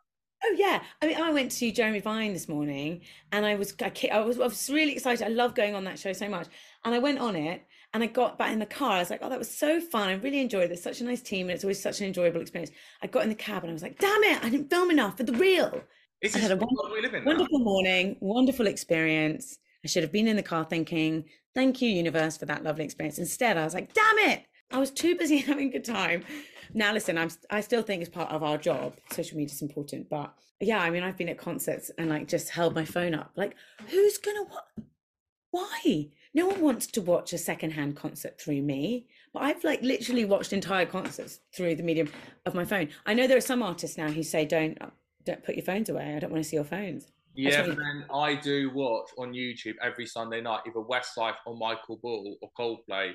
Oh 0.44 0.56
yeah, 0.58 0.82
I 1.02 1.08
mean, 1.08 1.22
I 1.22 1.32
went 1.32 1.52
to 1.52 1.72
Jeremy 1.72 2.00
Vine 2.00 2.34
this 2.34 2.50
morning, 2.50 3.02
and 3.32 3.46
I 3.46 3.56
was 3.56 3.76
I, 3.80 3.92
I 4.12 4.20
was 4.22 4.40
I 4.40 4.46
was 4.46 4.70
really 4.70 4.94
excited. 4.94 5.24
I 5.24 5.30
love 5.30 5.54
going 5.54 5.76
on 5.76 5.84
that 5.84 6.00
show 6.00 6.14
so 6.14 6.28
much, 6.28 6.48
and 6.84 6.96
I 6.96 7.00
went 7.00 7.20
on 7.20 7.36
it, 7.36 7.64
and 7.94 8.04
I 8.04 8.08
got 8.08 8.38
back 8.38 8.54
in 8.54 8.60
the 8.60 8.66
car. 8.66 8.94
I 8.94 9.00
was 9.00 9.10
like, 9.10 9.20
oh, 9.22 9.30
that 9.30 9.40
was 9.40 9.50
so 9.50 9.82
fun. 9.82 10.10
I 10.10 10.14
really 10.14 10.40
enjoyed 10.40 10.72
it. 10.72 10.80
Such 10.80 11.02
a 11.02 11.04
nice 11.04 11.22
team, 11.22 11.48
and 11.48 11.56
it's 11.56 11.64
always 11.64 11.82
such 11.82 12.00
an 12.00 12.08
enjoyable 12.08 12.42
experience. 12.42 12.72
I 13.02 13.08
got 13.08 13.24
in 13.24 13.30
the 13.30 13.36
cab, 13.36 13.64
and 13.64 13.72
I 13.72 13.74
was 13.74 13.84
like, 13.84 14.00
damn 14.00 14.24
it, 14.24 14.44
I 14.44 14.50
didn't 14.50 14.70
film 14.70 14.92
enough 14.92 15.18
for 15.18 15.24
the 15.24 15.34
reel. 15.34 15.82
It's 16.22 16.36
I 16.36 16.40
had 16.40 16.52
a 16.52 16.56
wonderful, 16.56 16.84
what 16.84 16.94
we 16.94 17.02
live 17.02 17.14
in. 17.14 17.24
now. 17.24 17.32
wonderful 17.32 17.60
morning, 17.60 18.16
wonderful 18.20 18.68
experience. 18.68 19.58
I 19.84 19.88
should 19.88 20.04
have 20.04 20.12
been 20.12 20.28
in 20.28 20.36
the 20.36 20.44
car 20.44 20.64
thinking, 20.64 21.26
thank 21.56 21.82
you, 21.82 21.90
universe, 21.90 22.38
for 22.38 22.46
that 22.46 22.64
lovely 22.64 22.86
experience. 22.86 23.18
Instead, 23.18 23.58
I 23.58 23.64
was 23.64 23.74
like, 23.74 23.94
damn 23.94 24.18
it, 24.30 24.46
I 24.72 24.78
was 24.78 24.92
too 24.92 25.18
busy 25.18 25.38
having 25.40 25.70
a 25.70 25.72
good 25.72 25.86
time. 25.86 26.24
Now, 26.74 26.94
listen, 26.94 27.18
I'm 27.18 27.30
I 27.50 27.62
still 27.62 27.82
think 27.82 28.02
it's 28.02 28.10
part 28.10 28.32
of 28.32 28.44
our 28.44 28.58
job. 28.58 28.94
Social 29.12 29.38
media 29.38 29.54
is 29.54 29.62
important, 29.62 30.10
but 30.10 30.34
yeah, 30.62 30.80
I 30.80 30.90
mean, 30.92 31.04
I've 31.04 31.18
been 31.18 31.30
at 31.30 31.38
concerts 31.38 31.92
and 31.98 32.10
like 32.10 32.28
just 32.28 32.50
held 32.50 32.76
my 32.76 32.86
phone 32.86 33.14
up. 33.14 33.32
Like, 33.36 33.56
who's 33.88 34.18
gonna 34.18 34.44
what? 34.44 34.68
Why? 35.52 36.08
No 36.34 36.48
one 36.48 36.62
wants 36.62 36.88
to 36.88 37.02
watch 37.02 37.34
a 37.34 37.38
secondhand 37.38 37.96
concert 37.98 38.40
through 38.40 38.62
me. 38.62 39.08
But 39.34 39.44
I've 39.44 39.64
like 39.64 39.82
literally 39.82 40.26
watched 40.26 40.54
entire 40.54 40.86
concerts 40.86 41.40
through 41.56 41.76
the 41.76 41.84
medium 41.84 42.10
of 42.46 42.54
my 42.56 42.66
phone. 42.66 42.90
I 43.06 43.14
know 43.14 43.28
there 43.28 43.38
are 43.38 43.42
some 43.42 43.62
artists 43.64 43.98
now 43.98 44.10
who 44.10 44.24
say, 44.24 44.46
"Don't 44.46 44.82
uh, 44.82 44.88
don't 45.26 45.44
put 45.44 45.56
your 45.56 45.66
phones 45.66 45.90
away. 45.90 46.16
I 46.16 46.20
don't 46.20 46.32
want 46.32 46.44
to 46.44 46.50
see 46.50 46.56
your 46.58 46.66
phones." 46.66 47.08
Yeah, 47.34 47.66
but 47.66 47.78
then 47.78 48.06
I 48.14 48.36
do 48.36 48.72
watch 48.74 49.10
on 49.18 49.32
YouTube 49.32 49.76
every 49.82 50.06
Sunday 50.06 50.42
night 50.42 50.62
either 50.68 50.80
Westlife 50.80 51.36
or 51.46 51.56
Michael 51.56 51.98
Ball 52.04 52.36
or 52.42 52.50
Coldplay 52.60 53.12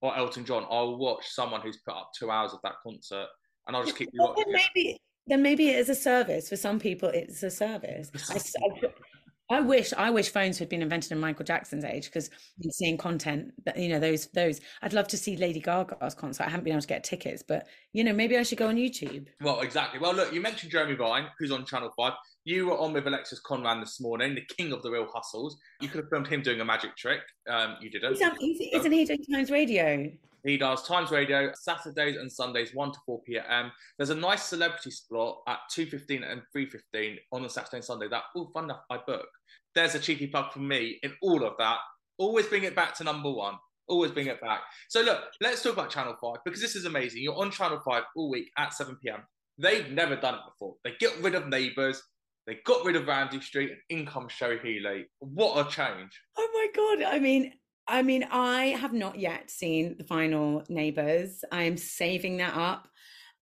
or 0.00 0.16
Elton 0.16 0.46
John. 0.46 0.66
I'll 0.70 0.96
watch 0.96 1.26
someone 1.28 1.60
who's 1.60 1.76
put 1.78 1.94
up 1.94 2.10
two 2.18 2.30
hours 2.30 2.54
of 2.54 2.60
that 2.64 2.74
concert, 2.82 3.26
and 3.66 3.76
I'll 3.76 3.84
just 3.84 3.96
keep 3.98 4.08
Well, 4.18 4.28
watching. 4.28 4.52
then 4.52 4.60
maybe 4.74 4.98
then 5.26 5.42
maybe 5.42 5.68
it 5.68 5.76
is 5.78 5.90
a 5.90 5.94
service 5.94 6.48
for 6.48 6.56
some 6.56 6.78
people. 6.80 7.10
It's 7.10 7.42
a 7.42 7.50
service. 7.50 8.10
I, 8.30 8.36
I- 8.36 8.88
I 9.50 9.60
wish 9.60 9.92
I 9.94 10.10
wish 10.10 10.30
phones 10.30 10.58
had 10.58 10.68
been 10.68 10.82
invented 10.82 11.12
in 11.12 11.18
Michael 11.18 11.44
Jackson's 11.44 11.84
age 11.84 12.06
because 12.06 12.28
seeing 12.70 12.98
content 12.98 13.52
that 13.64 13.78
you 13.78 13.88
know 13.88 13.98
those 13.98 14.26
those 14.28 14.60
I'd 14.82 14.92
love 14.92 15.08
to 15.08 15.16
see 15.16 15.36
Lady 15.36 15.60
Gaga's 15.60 16.14
concert. 16.14 16.46
I 16.46 16.50
haven't 16.50 16.64
been 16.64 16.74
able 16.74 16.82
to 16.82 16.88
get 16.88 17.02
tickets, 17.02 17.42
but 17.46 17.66
you 17.92 18.04
know 18.04 18.12
maybe 18.12 18.36
I 18.36 18.42
should 18.42 18.58
go 18.58 18.68
on 18.68 18.76
YouTube. 18.76 19.26
Well, 19.40 19.60
exactly. 19.60 20.00
Well, 20.00 20.14
look, 20.14 20.32
you 20.32 20.42
mentioned 20.42 20.70
Jeremy 20.70 20.96
Vine, 20.96 21.26
who's 21.38 21.50
on 21.50 21.64
Channel 21.64 21.90
5. 21.96 22.12
You 22.44 22.66
were 22.66 22.78
on 22.78 22.92
with 22.92 23.06
Alexis 23.06 23.40
Conran 23.42 23.80
this 23.80 24.00
morning, 24.00 24.34
the 24.34 24.44
king 24.56 24.72
of 24.72 24.82
the 24.82 24.90
real 24.90 25.06
hustles. 25.12 25.56
You 25.80 25.88
could 25.88 26.02
have 26.02 26.10
filmed 26.10 26.28
him 26.28 26.42
doing 26.42 26.60
a 26.60 26.64
magic 26.64 26.96
trick. 26.96 27.20
Um, 27.48 27.76
you 27.80 27.90
didn't. 27.90 28.14
He's, 28.14 28.22
um, 28.22 28.36
he's, 28.38 28.60
isn't 28.72 28.92
he 28.92 29.04
doing 29.04 29.24
Times 29.32 29.50
Radio? 29.50 30.10
He 30.44 30.56
does 30.56 30.86
Times 30.86 31.10
Radio 31.10 31.50
Saturdays 31.54 32.16
and 32.16 32.30
Sundays, 32.30 32.74
1 32.74 32.92
to 32.92 32.98
4 33.06 33.20
p.m. 33.22 33.72
There's 33.96 34.10
a 34.10 34.14
nice 34.14 34.44
celebrity 34.44 34.90
slot 34.90 35.38
at 35.46 35.58
2.15 35.72 36.30
and 36.30 36.42
3.15 36.56 37.16
on 37.32 37.42
the 37.42 37.48
Saturday 37.48 37.78
and 37.78 37.84
Sunday 37.84 38.08
that, 38.08 38.22
oh, 38.36 38.50
fun 38.54 38.64
enough, 38.64 38.82
I 38.90 38.98
book. 39.06 39.28
There's 39.74 39.94
a 39.94 39.98
cheeky 39.98 40.28
plug 40.28 40.52
from 40.52 40.68
me 40.68 40.98
in 41.02 41.12
all 41.22 41.44
of 41.44 41.54
that. 41.58 41.78
Always 42.18 42.46
bring 42.46 42.64
it 42.64 42.76
back 42.76 42.94
to 42.96 43.04
number 43.04 43.30
one. 43.30 43.54
Always 43.88 44.10
bring 44.10 44.26
it 44.26 44.40
back. 44.40 44.60
So 44.88 45.02
look, 45.02 45.22
let's 45.40 45.62
talk 45.62 45.72
about 45.72 45.90
Channel 45.90 46.16
5 46.20 46.36
because 46.44 46.60
this 46.60 46.76
is 46.76 46.84
amazing. 46.84 47.22
You're 47.22 47.38
on 47.38 47.50
Channel 47.50 47.80
5 47.84 48.02
all 48.16 48.30
week 48.30 48.50
at 48.58 48.74
7 48.74 48.96
p.m. 49.02 49.22
They've 49.56 49.90
never 49.90 50.14
done 50.16 50.34
it 50.34 50.40
before. 50.48 50.76
They 50.84 50.92
get 51.00 51.20
rid 51.20 51.34
of 51.34 51.48
Neighbours. 51.48 52.02
They 52.46 52.58
got 52.64 52.84
rid 52.84 52.96
of 52.96 53.06
Ramsay 53.06 53.40
Street 53.40 53.70
and 53.70 54.00
in 54.00 54.06
comes 54.06 54.32
Cherry 54.32 54.58
Healey. 54.60 55.06
What 55.18 55.66
a 55.66 55.70
change. 55.70 56.10
Oh 56.38 56.48
my 56.54 56.68
god! 56.74 57.12
I 57.14 57.18
mean, 57.18 57.52
I 57.88 58.02
mean, 58.02 58.24
I 58.30 58.66
have 58.66 58.92
not 58.92 59.18
yet 59.18 59.50
seen 59.50 59.96
the 59.96 60.04
final 60.04 60.62
Neighbours. 60.68 61.42
I 61.50 61.62
am 61.62 61.76
saving 61.78 62.36
that 62.36 62.54
up. 62.54 62.86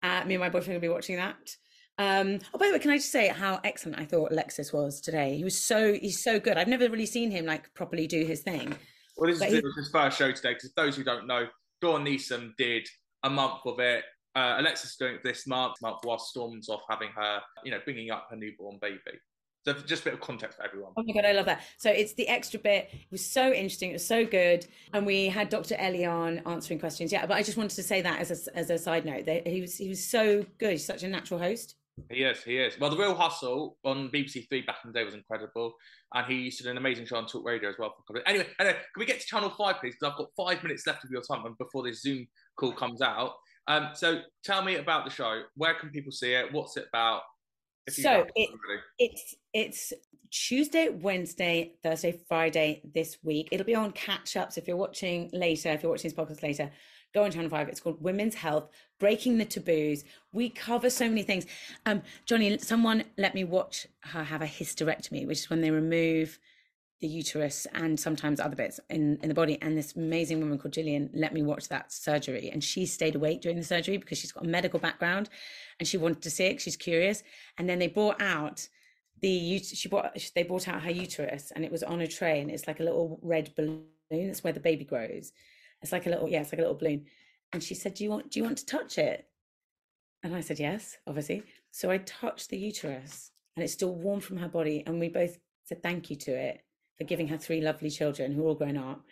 Uh, 0.03 0.25
me 0.25 0.35
and 0.35 0.41
my 0.41 0.49
boyfriend 0.49 0.75
will 0.75 0.89
be 0.89 0.93
watching 0.93 1.17
that. 1.17 1.57
Um, 1.99 2.39
oh, 2.55 2.59
by 2.59 2.67
the 2.69 2.75
way, 2.75 2.79
can 2.79 2.91
I 2.93 2.99
just 2.99 3.11
say 3.11 3.29
how 3.29 3.59
excellent 3.65 3.99
I 3.99 4.05
thought 4.05 4.31
Alexis 4.31 4.73
was 4.73 5.01
today? 5.01 5.37
He 5.37 5.43
was 5.45 5.59
so 5.59 5.95
he's 5.95 6.23
so 6.23 6.39
good. 6.39 6.57
I've 6.57 6.69
never 6.69 6.89
really 6.89 7.07
seen 7.07 7.31
him 7.31 7.47
like 7.47 7.73
properly 7.75 8.07
do 8.07 8.25
his 8.25 8.43
thing. 8.43 8.75
Well, 9.17 9.31
this 9.31 9.41
But 9.41 9.49
is 9.49 9.55
he- 9.55 9.63
his 9.77 9.91
first 9.91 10.19
show 10.19 10.31
today 10.31 10.55
because 10.55 10.73
those 10.75 10.95
who 10.95 11.03
don't 11.03 11.27
know, 11.27 11.49
Dawn 11.81 12.05
Neesom 12.05 12.55
did 12.57 12.87
a 13.25 13.31
month 13.31 13.61
of 13.65 13.81
it. 13.81 14.05
Uh, 14.37 14.57
Alexis 14.59 14.91
is 14.91 14.97
doing 14.97 15.15
it 15.15 15.25
this 15.25 15.47
month, 15.47 15.77
month 15.81 15.99
while 16.03 16.19
Storm's 16.19 16.69
off 16.69 16.83
having 16.89 17.09
her, 17.17 17.41
you 17.65 17.71
know, 17.71 17.81
bringing 17.85 18.11
up 18.11 18.29
her 18.31 18.37
newborn 18.37 18.79
baby. 18.81 19.19
So 19.67 19.73
just 19.73 20.03
a 20.03 20.05
bit 20.05 20.15
of 20.15 20.21
context 20.21 20.59
for 20.59 20.65
everyone. 20.65 20.93
Oh 20.97 21.03
my 21.05 21.13
god, 21.13 21.25
I 21.25 21.33
love 21.33 21.47
that. 21.47 21.63
So 21.77 21.91
it's 21.91 22.15
the 22.15 22.29
extra 22.29 22.61
bit. 22.61 22.89
It 22.93 23.11
was 23.11 23.25
so 23.25 23.53
interesting. 23.53 23.91
It 23.91 23.95
was 23.95 24.07
so 24.07 24.25
good, 24.25 24.65
and 24.93 25.05
we 25.05 25.27
had 25.27 25.49
Dr. 25.49 25.75
Elian 25.77 26.41
answering 26.47 26.79
questions. 26.79 27.11
Yeah, 27.11 27.27
but 27.27 27.37
I 27.37 27.43
just 27.43 27.57
wanted 27.59 27.75
to 27.75 27.83
say 27.83 28.01
that 28.01 28.21
as 28.21 28.31
a, 28.47 28.57
as 28.57 28.71
a 28.71 28.79
side 28.79 29.05
note 29.05 29.27
that 29.27 29.45
he 29.49 29.61
was 29.61 29.77
he 29.77 29.89
was 29.89 30.05
so 30.05 30.47
good. 30.59 30.71
He's 30.71 30.87
such 30.87 31.03
a 31.03 31.09
natural 31.09 31.41
host. 31.41 31.75
He 32.11 32.23
is, 32.23 32.45
he 32.45 32.59
is. 32.59 32.79
Well, 32.79 32.91
The 32.91 32.97
Real 32.97 33.15
Hustle 33.15 33.77
on 33.85 34.09
BBC 34.11 34.49
Three 34.49 34.61
back 34.63 34.77
in 34.85 34.93
the 34.93 34.99
day 34.99 35.05
was 35.05 35.15
incredible. 35.15 35.73
And 36.15 36.27
he 36.31 36.35
used 36.43 36.59
to 36.59 36.65
do 36.65 36.71
an 36.71 36.77
amazing 36.77 37.07
show 37.07 37.17
on 37.17 37.27
Talk 37.27 37.45
Radio 37.45 37.71
as 37.71 37.75
well. 37.79 37.89
For 37.89 38.03
a 38.03 38.03
couple 38.03 38.17
of- 38.21 38.23
Anyway, 38.29 38.47
anyway, 38.61 38.75
can 38.77 39.01
we 39.01 39.07
get 39.07 39.19
to 39.19 39.27
Channel 39.27 39.49
5, 39.51 39.77
please? 39.81 39.95
Because 39.99 40.13
I've 40.13 40.19
got 40.19 40.29
five 40.37 40.63
minutes 40.63 40.87
left 40.87 41.05
of 41.05 41.11
your 41.11 41.23
time 41.23 41.43
before 41.59 41.83
this 41.83 42.03
Zoom 42.03 42.27
call 42.57 42.73
comes 42.73 43.01
out. 43.01 43.33
Um, 43.67 43.89
so 43.95 44.21
tell 44.45 44.63
me 44.63 44.77
about 44.77 45.07
the 45.07 45.11
show. 45.11 45.41
Where 45.57 45.73
can 45.75 45.89
people 45.89 46.13
see 46.13 46.35
it? 46.35 46.53
What's 46.53 46.77
it 46.77 46.85
about? 46.93 47.23
If 47.87 47.99
you 47.99 48.03
So 48.05 48.27
it- 48.35 48.51
It's 48.99 49.35
it's 49.53 49.93
Tuesday, 50.31 50.89
Wednesday, 50.89 51.75
Thursday, 51.83 52.21
Friday 52.29 52.83
this 52.95 53.19
week. 53.23 53.49
It'll 53.53 53.65
be 53.67 53.75
on 53.75 53.93
catch 53.93 54.37
ups 54.37 54.59
if 54.59 54.67
you're 54.67 54.77
watching 54.77 55.31
later. 55.33 55.71
If 55.71 55.83
you're 55.83 55.91
watching 55.93 56.11
this 56.11 56.19
podcast 56.19 56.43
later, 56.43 56.71
go 57.15 57.23
on 57.25 57.31
Channel 57.31 57.49
Five. 57.49 57.69
It's 57.69 57.81
called 57.81 58.03
Women's 58.03 58.35
Health: 58.35 58.69
Breaking 58.99 59.39
the 59.39 59.45
Taboos. 59.45 60.05
We 60.33 60.51
cover 60.51 60.91
so 60.91 61.09
many 61.09 61.23
things. 61.23 61.47
Um, 61.87 62.03
Johnny, 62.27 62.59
someone 62.59 63.05
let 63.17 63.35
me 63.35 63.45
watch 63.45 63.87
her 64.01 64.25
have 64.25 64.43
a 64.43 64.47
hysterectomy, 64.47 65.27
which 65.27 65.39
is 65.39 65.51
when 65.51 65.61
they 65.61 65.71
remove 65.71 66.39
the 67.01 67.07
uterus 67.07 67.67
and 67.75 68.01
sometimes 68.01 68.41
other 68.41 68.57
bits 68.57 68.81
in, 68.89 69.19
in 69.23 69.29
the 69.29 69.35
body. 69.35 69.59
And 69.61 69.77
this 69.77 69.95
amazing 69.97 70.41
woman 70.41 70.59
called 70.59 70.75
Gillian 70.75 71.11
let 71.13 71.35
me 71.35 71.43
watch 71.43 71.69
that 71.69 71.93
surgery. 71.93 72.51
And 72.51 72.65
she 72.65 72.87
stayed 72.87 73.15
awake 73.15 73.43
during 73.43 73.59
the 73.59 73.65
surgery 73.65 73.99
because 73.99 74.19
she's 74.19 74.33
got 74.33 74.45
a 74.45 74.49
medical 74.49 74.81
background 74.81 75.29
and 75.79 75.87
she 75.87 75.99
wanted 75.99 76.23
to 76.23 76.31
see 76.31 76.47
it. 76.47 76.61
She's 76.61 76.77
curious. 76.77 77.23
And 77.59 77.69
then 77.69 77.79
they 77.79 77.89
brought 77.89 78.21
out 78.21 78.69
the 79.21 79.59
she 79.59 79.89
brought 79.89 80.17
they 80.35 80.43
brought 80.43 80.69
out 80.69 80.83
her 80.83 80.91
uterus 80.91 81.51
and 81.55 81.65
it 81.65 81.73
was 81.73 81.83
on 81.83 82.01
a 82.01 82.07
tray 82.07 82.41
and 82.41 82.51
it's 82.51 82.67
like 82.67 82.81
a 82.81 82.85
little 82.85 83.19
red 83.23 83.55
balloon. 83.57 83.85
That's 84.11 84.45
where 84.45 84.53
the 84.53 84.61
baby 84.61 84.85
grows. 84.85 85.33
It's 85.83 85.93
like 85.93 86.07
a 86.07 86.11
little 86.11 86.29
yeah, 86.29 86.41
it's 86.41 86.53
like 86.53 86.59
a 86.59 86.63
little 86.63 86.77
balloon. 86.77 87.07
And 87.53 87.63
she 87.63 87.75
said, 87.75 87.95
"Do 87.95 88.05
you 88.05 88.11
want 88.11 88.31
do 88.31 88.41
you 88.41 88.45
want 88.45 88.59
to 88.59 88.67
touch 88.67 88.99
it?" 88.99 89.27
And 90.23 90.35
I 90.35 90.41
said, 90.41 90.59
"Yes, 90.59 90.97
obviously." 91.07 91.43
So 91.71 91.91
I 91.91 91.99
touched 91.99 92.51
the 92.51 92.59
uterus 92.59 93.33
and 93.55 93.63
it's 93.63 93.73
still 93.73 93.95
warm 93.95 94.21
from 94.21 94.39
her 94.39 94.49
body 94.49 94.83
and 94.87 94.99
we 94.99 95.09
both 95.09 95.39
said 95.65 95.83
thank 95.83 96.11
you 96.11 96.17
to 96.17 96.31
it 96.33 96.66
for 96.97 97.05
giving 97.05 97.29
her 97.29 97.37
three 97.37 97.61
lovely 97.61 97.91
children 97.91 98.33
who 98.33 98.45
are 98.45 98.49
all 98.49 98.55
grown 98.55 98.77
up. 98.77 99.03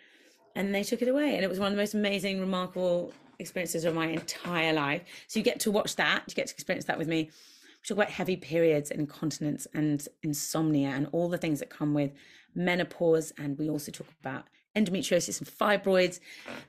And 0.55 0.73
they 0.73 0.83
took 0.83 1.01
it 1.01 1.07
away 1.07 1.35
and 1.35 1.43
it 1.43 1.49
was 1.49 1.59
one 1.59 1.67
of 1.67 1.73
the 1.73 1.81
most 1.81 1.93
amazing 1.93 2.39
remarkable 2.39 3.13
experiences 3.39 3.85
of 3.85 3.93
my 3.93 4.07
entire 4.07 4.73
life. 4.73 5.01
So 5.27 5.39
you 5.39 5.43
get 5.43 5.59
to 5.61 5.71
watch 5.71 5.95
that, 5.97 6.23
you 6.27 6.33
get 6.33 6.47
to 6.47 6.53
experience 6.53 6.85
that 6.85 6.97
with 6.97 7.07
me. 7.07 7.23
We 7.25 7.87
talk 7.87 7.97
about 7.97 8.09
heavy 8.09 8.37
periods 8.37 8.89
and 8.89 9.01
incontinence 9.01 9.67
and 9.73 10.05
insomnia 10.23 10.89
and 10.89 11.07
all 11.11 11.29
the 11.29 11.37
things 11.37 11.59
that 11.59 11.69
come 11.69 11.93
with 11.93 12.11
menopause. 12.55 13.33
And 13.37 13.57
we 13.57 13.69
also 13.69 13.91
talk 13.91 14.07
about 14.21 14.45
endometriosis 14.75 15.39
and 15.39 15.47
fibroids. 15.47 16.19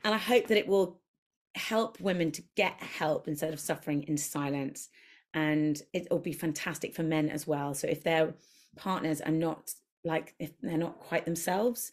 And 0.05 0.15
I 0.15 0.19
hope 0.19 0.49
that 0.49 0.59
it 0.59 0.67
will 0.67 1.01
help 1.55 2.01
women 2.01 2.33
to 2.33 2.43
get 2.55 2.83
help 2.83 3.29
instead 3.29 3.53
of 3.53 3.61
suffering 3.61 4.03
in 4.03 4.17
silence. 4.17 4.89
And 5.33 5.81
it'll 5.93 6.19
be 6.19 6.33
fantastic 6.33 6.95
for 6.95 7.03
men 7.03 7.29
as 7.29 7.47
well. 7.47 7.75
So 7.75 7.87
if 7.87 8.03
their 8.03 8.35
partners 8.77 9.21
are 9.21 9.33
not 9.33 9.73
like, 10.07 10.35
if 10.39 10.53
they're 10.63 10.79
not 10.79 11.01
quite 11.01 11.25
themselves, 11.25 11.93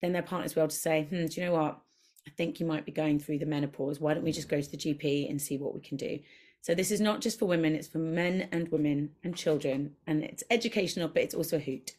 then 0.00 0.12
their 0.12 0.22
partners 0.22 0.54
will 0.54 0.68
to 0.68 0.74
say, 0.74 1.04
hmm, 1.04 1.26
do 1.26 1.40
you 1.40 1.46
know 1.46 1.52
what? 1.52 1.78
I 2.26 2.30
think 2.30 2.60
you 2.60 2.66
might 2.66 2.86
be 2.86 2.92
going 2.92 3.18
through 3.18 3.38
the 3.38 3.46
menopause. 3.46 4.00
Why 4.00 4.14
don't 4.14 4.24
we 4.24 4.32
just 4.32 4.48
go 4.48 4.60
to 4.60 4.70
the 4.70 4.76
GP 4.76 5.30
and 5.30 5.40
see 5.40 5.58
what 5.58 5.74
we 5.74 5.80
can 5.80 5.96
do? 5.96 6.18
So 6.62 6.74
this 6.74 6.90
is 6.90 7.00
not 7.00 7.20
just 7.20 7.38
for 7.38 7.46
women, 7.46 7.74
it's 7.74 7.88
for 7.88 7.98
men 7.98 8.48
and 8.52 8.68
women 8.68 9.10
and 9.24 9.34
children. 9.34 9.92
And 10.06 10.22
it's 10.22 10.44
educational, 10.50 11.08
but 11.08 11.22
it's 11.22 11.34
also 11.34 11.56
a 11.56 11.60
hoot. 11.60 11.92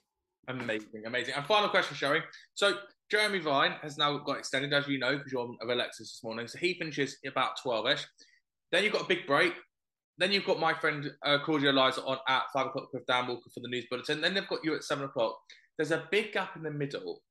Amazing, 0.47 1.05
amazing. 1.05 1.33
And 1.35 1.45
final 1.45 1.69
question, 1.69 1.95
Cherry. 1.95 2.21
So 2.53 2.75
Jeremy 3.09 3.39
Vine 3.39 3.73
has 3.81 3.97
now 3.97 4.17
got 4.19 4.37
extended, 4.37 4.73
as 4.73 4.87
you 4.87 4.99
know, 4.99 5.17
because 5.17 5.31
you're 5.31 5.41
on 5.41 5.57
Alexis 5.63 6.11
this 6.11 6.23
morning. 6.23 6.47
So 6.47 6.59
he 6.59 6.75
finishes 6.75 7.17
about 7.25 7.59
12ish. 7.65 8.05
Then 8.71 8.83
you've 8.83 8.93
got 8.93 9.03
a 9.03 9.07
big 9.07 9.25
break. 9.25 9.53
Then 10.21 10.31
you've 10.31 10.45
got 10.45 10.60
my 10.60 10.75
friend 10.75 11.12
uh, 11.25 11.39
Claudia 11.43 11.71
Liza 11.71 12.03
on 12.03 12.19
at 12.27 12.43
five 12.53 12.67
o'clock 12.67 12.93
with 12.93 13.07
Dan 13.07 13.27
Walker 13.27 13.49
for 13.51 13.60
the 13.60 13.67
news 13.67 13.88
bulletin. 13.89 14.21
Then 14.21 14.36
they've 14.36 14.47
got 14.47 14.63
you 14.63 14.75
at 14.75 14.84
seven 14.84 15.05
o'clock. 15.05 15.36
There's 15.77 15.89
a 15.89 16.07
big 16.12 16.31
gap 16.31 16.55
in 16.55 16.62
the 16.62 16.69
middle 16.69 17.23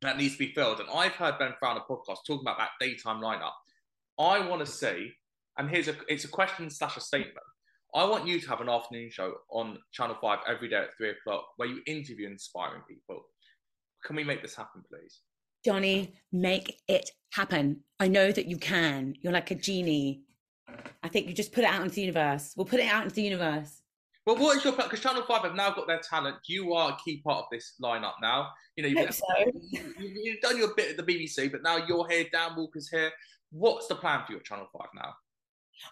that 0.00 0.16
needs 0.16 0.32
to 0.32 0.38
be 0.38 0.54
filled. 0.54 0.80
And 0.80 0.88
I've 0.88 1.12
heard 1.12 1.38
Ben 1.38 1.52
Frown 1.58 1.76
a 1.76 1.80
podcast 1.80 2.20
talking 2.26 2.40
about 2.40 2.56
that 2.56 2.70
daytime 2.80 3.20
lineup. 3.20 3.52
I 4.18 4.48
want 4.48 4.64
to 4.64 4.66
see, 4.66 5.12
and 5.58 5.68
here's 5.68 5.88
a 5.88 5.94
it's 6.08 6.24
a 6.24 6.28
question 6.28 6.70
slash 6.70 6.96
a 6.96 7.02
statement. 7.02 7.36
I 7.94 8.04
want 8.04 8.26
you 8.26 8.40
to 8.40 8.48
have 8.48 8.62
an 8.62 8.70
afternoon 8.70 9.10
show 9.10 9.34
on 9.50 9.76
Channel 9.92 10.16
5 10.18 10.38
every 10.48 10.70
day 10.70 10.76
at 10.76 10.96
three 10.96 11.10
o'clock 11.10 11.44
where 11.58 11.68
you 11.68 11.82
interview 11.86 12.28
inspiring 12.28 12.80
people. 12.88 13.26
Can 14.06 14.16
we 14.16 14.24
make 14.24 14.40
this 14.40 14.56
happen, 14.56 14.82
please? 14.90 15.20
Johnny, 15.66 16.14
make 16.32 16.80
it 16.88 17.10
happen. 17.34 17.80
I 18.00 18.08
know 18.08 18.32
that 18.32 18.46
you 18.46 18.56
can. 18.56 19.16
You're 19.20 19.34
like 19.34 19.50
a 19.50 19.54
genie. 19.54 20.22
I 21.02 21.08
think 21.08 21.26
you 21.26 21.34
just 21.34 21.52
put 21.52 21.64
it 21.64 21.70
out 21.70 21.82
into 21.82 21.96
the 21.96 22.02
universe. 22.02 22.54
We'll 22.56 22.66
put 22.66 22.80
it 22.80 22.86
out 22.86 23.04
into 23.04 23.16
the 23.16 23.22
universe. 23.22 23.82
Well, 24.24 24.36
what 24.36 24.56
is 24.56 24.64
your 24.64 24.72
plan? 24.72 24.88
Because 24.88 25.00
Channel 25.00 25.24
Five 25.26 25.42
have 25.42 25.54
now 25.54 25.72
got 25.72 25.88
their 25.88 25.98
talent. 25.98 26.36
You 26.46 26.74
are 26.74 26.92
a 26.92 26.96
key 27.04 27.20
part 27.22 27.38
of 27.38 27.44
this 27.50 27.74
lineup 27.82 28.14
now. 28.22 28.50
You 28.76 28.84
know, 28.84 29.00
you've, 29.00 29.14
so. 29.14 29.24
you, 29.98 30.32
have 30.32 30.40
done 30.40 30.58
your 30.58 30.74
bit 30.74 30.90
at 30.90 30.96
the 30.96 31.02
BBC, 31.02 31.50
but 31.50 31.62
now 31.62 31.84
you're 31.88 32.08
here. 32.08 32.26
Dan 32.30 32.52
Walker's 32.56 32.88
here. 32.88 33.10
What's 33.50 33.88
the 33.88 33.96
plan 33.96 34.22
for 34.24 34.32
you 34.32 34.38
at 34.38 34.44
Channel 34.44 34.68
Five 34.72 34.88
now? 34.94 35.14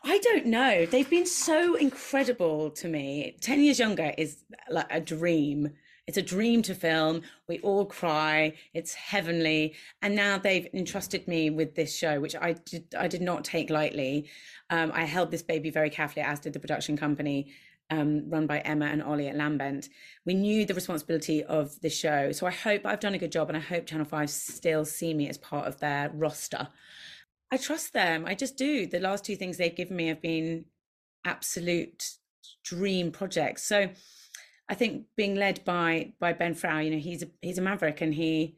I 0.05 0.19
don't 0.19 0.47
know. 0.47 0.87
They've 0.87 1.11
been 1.11 1.27
so 1.27 1.75
incredible 1.75 2.71
to 2.71 2.89
me. 2.89 3.37
10 3.41 3.61
years 3.61 3.79
younger 3.79 4.13
is 4.17 4.45
like 4.71 4.87
a 4.91 5.01
dream. 5.01 5.71
It's 6.11 6.19
a 6.19 6.23
dream 6.23 6.61
to 6.63 6.75
film. 6.75 7.23
We 7.47 7.61
all 7.61 7.87
cry. 7.87 8.55
It's 8.75 8.95
heavenly. 8.95 9.77
And 10.03 10.17
now 10.17 10.39
they've 10.39 10.67
entrusted 10.75 11.29
me 11.29 11.51
with 11.51 11.77
this 11.77 11.97
show, 11.97 12.19
which 12.19 12.35
I 12.35 12.55
did, 12.55 12.93
I 12.99 13.07
did 13.07 13.23
not 13.23 13.45
take 13.45 13.71
lightly. 13.71 14.29
Um, 14.71 14.91
I 14.93 15.05
held 15.05 15.31
this 15.31 15.45
baby 15.45 15.71
very 15.71 15.89
carefully, 15.89 16.27
as 16.27 16.41
did 16.41 16.53
the 16.53 16.59
production 16.59 16.97
company. 16.97 17.53
Um, 17.91 18.29
run 18.29 18.49
by 18.49 18.59
Emma 18.59 18.87
and 18.87 19.05
Ollie 19.05 19.29
at 19.29 19.37
Lambent. 19.37 19.89
We 20.27 20.35
knew 20.35 20.67
the 20.67 20.75
responsibility 20.75 21.45
of 21.45 21.81
the 21.81 21.91
show. 21.91 22.33
So 22.33 22.45
I 22.45 22.51
hope 22.51 22.85
I've 22.85 22.99
done 22.99 23.15
a 23.15 23.19
good 23.19 23.31
job 23.31 23.49
and 23.49 23.57
I 23.57 23.61
hope 23.61 23.87
Channel 23.87 24.05
5 24.05 24.29
still 24.29 24.85
see 24.85 25.15
me 25.15 25.29
as 25.29 25.39
part 25.39 25.69
of 25.69 25.79
their 25.79 26.11
roster. 26.13 26.67
I 27.53 27.57
trust 27.57 27.93
them. 27.93 28.27
I 28.27 28.35
just 28.35 28.57
do. 28.57 28.85
The 28.85 28.99
last 28.99 29.25
two 29.25 29.37
things 29.37 29.59
they've 29.59 29.77
given 29.77 29.95
me 29.95 30.09
have 30.09 30.21
been 30.21 30.65
absolute 31.25 32.15
dream 32.65 33.13
projects. 33.13 33.63
So 33.63 33.91
I 34.71 34.75
think 34.75 35.07
being 35.17 35.35
led 35.35 35.65
by 35.65 36.13
by 36.21 36.33
Ben 36.33 36.55
Frow, 36.55 36.79
you 36.79 36.93
know, 36.93 36.99
he's 36.99 37.25
a 37.25 37.27
he's 37.43 37.59
a 37.59 37.63
maverick, 37.63 38.01
and 38.01 38.15
he, 38.15 38.57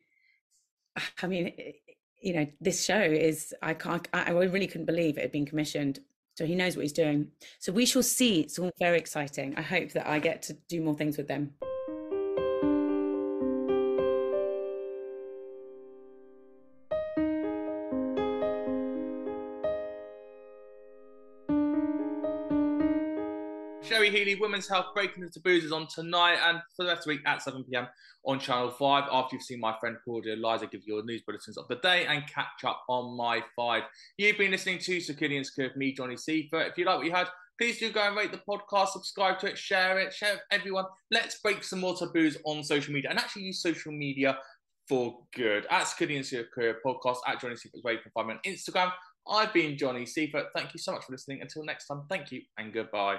I 1.23 1.27
mean, 1.27 1.47
eh, 1.47 1.53
eh, 1.59 1.73
you 2.21 2.35
know, 2.35 2.47
this 2.61 2.85
show 2.85 3.01
is 3.01 3.55
I 3.63 3.73
can't 3.73 4.07
I 4.13 4.31
really 4.31 4.67
couldn't 4.67 4.87
believe 4.87 5.17
it 5.17 5.23
had 5.23 5.33
been 5.33 5.47
commissioned. 5.47 6.01
So 6.35 6.47
he 6.47 6.55
knows 6.55 6.77
what 6.77 6.83
he's 6.83 6.93
doing. 6.93 7.29
So 7.59 7.73
we 7.73 7.87
shall 7.87 8.03
see. 8.03 8.41
It's 8.41 8.59
all 8.59 8.71
very 8.79 8.99
exciting. 8.99 9.55
I 9.57 9.63
hope 9.63 9.93
that 9.93 10.07
I 10.07 10.19
get 10.19 10.43
to 10.43 10.55
do 10.69 10.81
more 10.81 10.95
things 10.95 11.17
with 11.17 11.29
them. 11.29 11.55
Women's 24.35 24.69
Health 24.69 24.87
Breaking 24.95 25.23
the 25.23 25.31
Taboos 25.31 25.65
is 25.65 25.73
on 25.73 25.87
tonight 25.87 26.39
and 26.45 26.61
for 26.77 26.85
the 26.85 26.91
rest 26.91 27.01
of 27.01 27.05
the 27.05 27.11
week 27.11 27.21
at 27.27 27.43
7 27.43 27.65
pm 27.65 27.89
on 28.25 28.39
Channel 28.39 28.71
5. 28.71 29.05
After 29.11 29.37
you've 29.37 29.43
seen 29.43 29.61
my 29.61 29.75
friend 29.79 29.97
Claudia 30.05 30.37
Liza 30.37 30.67
give 30.67 30.83
you 30.87 30.97
your 30.97 31.05
news 31.05 31.23
bulletins 31.23 31.57
of 31.57 31.69
the 31.69 31.77
day 31.77 32.07
and 32.07 32.27
catch 32.27 32.65
up 32.65 32.83
on 32.89 33.17
my 33.17 33.43
five. 33.57 33.83
You've 34.17 34.39
been 34.39 34.51
listening 34.51 34.79
to 34.79 34.95
and 34.95 35.03
Secure 35.47 35.69
with 35.69 35.77
me, 35.77 35.93
Johnny 35.93 36.17
Seifert. 36.17 36.69
If 36.69 36.79
you 36.79 36.85
like 36.85 36.99
what 36.99 37.07
you 37.07 37.13
heard, 37.13 37.29
please 37.59 37.79
do 37.79 37.91
go 37.91 38.01
and 38.01 38.17
rate 38.17 38.33
the 38.33 38.41
podcast, 38.49 38.89
subscribe 38.89 39.39
to 39.41 39.47
it, 39.47 39.59
share 39.59 39.99
it, 39.99 40.13
share 40.13 40.31
it 40.31 40.35
with 40.35 40.61
everyone. 40.61 40.85
Let's 41.11 41.41
break 41.41 41.65
some 41.65 41.81
more 41.81 41.97
taboos 41.97 42.37
on 42.45 42.65
social 42.65 42.93
media 42.93 43.11
and 43.11 43.19
actually 43.19 43.43
use 43.43 43.63
social 43.63 43.93
media 43.93 44.39
for 44.89 45.21
good. 45.35 45.67
At 45.71 45.93
and 46.01 46.27
Secure 46.27 46.77
podcast, 46.85 47.19
at 47.27 47.41
Johnny 47.41 47.57
Seifert, 47.57 47.81
where 47.83 47.95
you 47.95 48.01
can 48.01 48.13
find 48.13 48.29
me 48.29 48.35
on 48.35 48.41
Instagram. 48.47 48.93
I've 49.29 49.53
been 49.53 49.77
Johnny 49.77 50.07
Seifert. 50.07 50.47
Thank 50.55 50.75
you 50.75 50.79
so 50.79 50.93
much 50.93 51.05
for 51.05 51.13
listening. 51.13 51.41
Until 51.41 51.65
next 51.65 51.87
time, 51.87 52.03
thank 52.09 52.33
you 52.33 52.43
and 52.59 52.73
goodbye. 52.73 53.19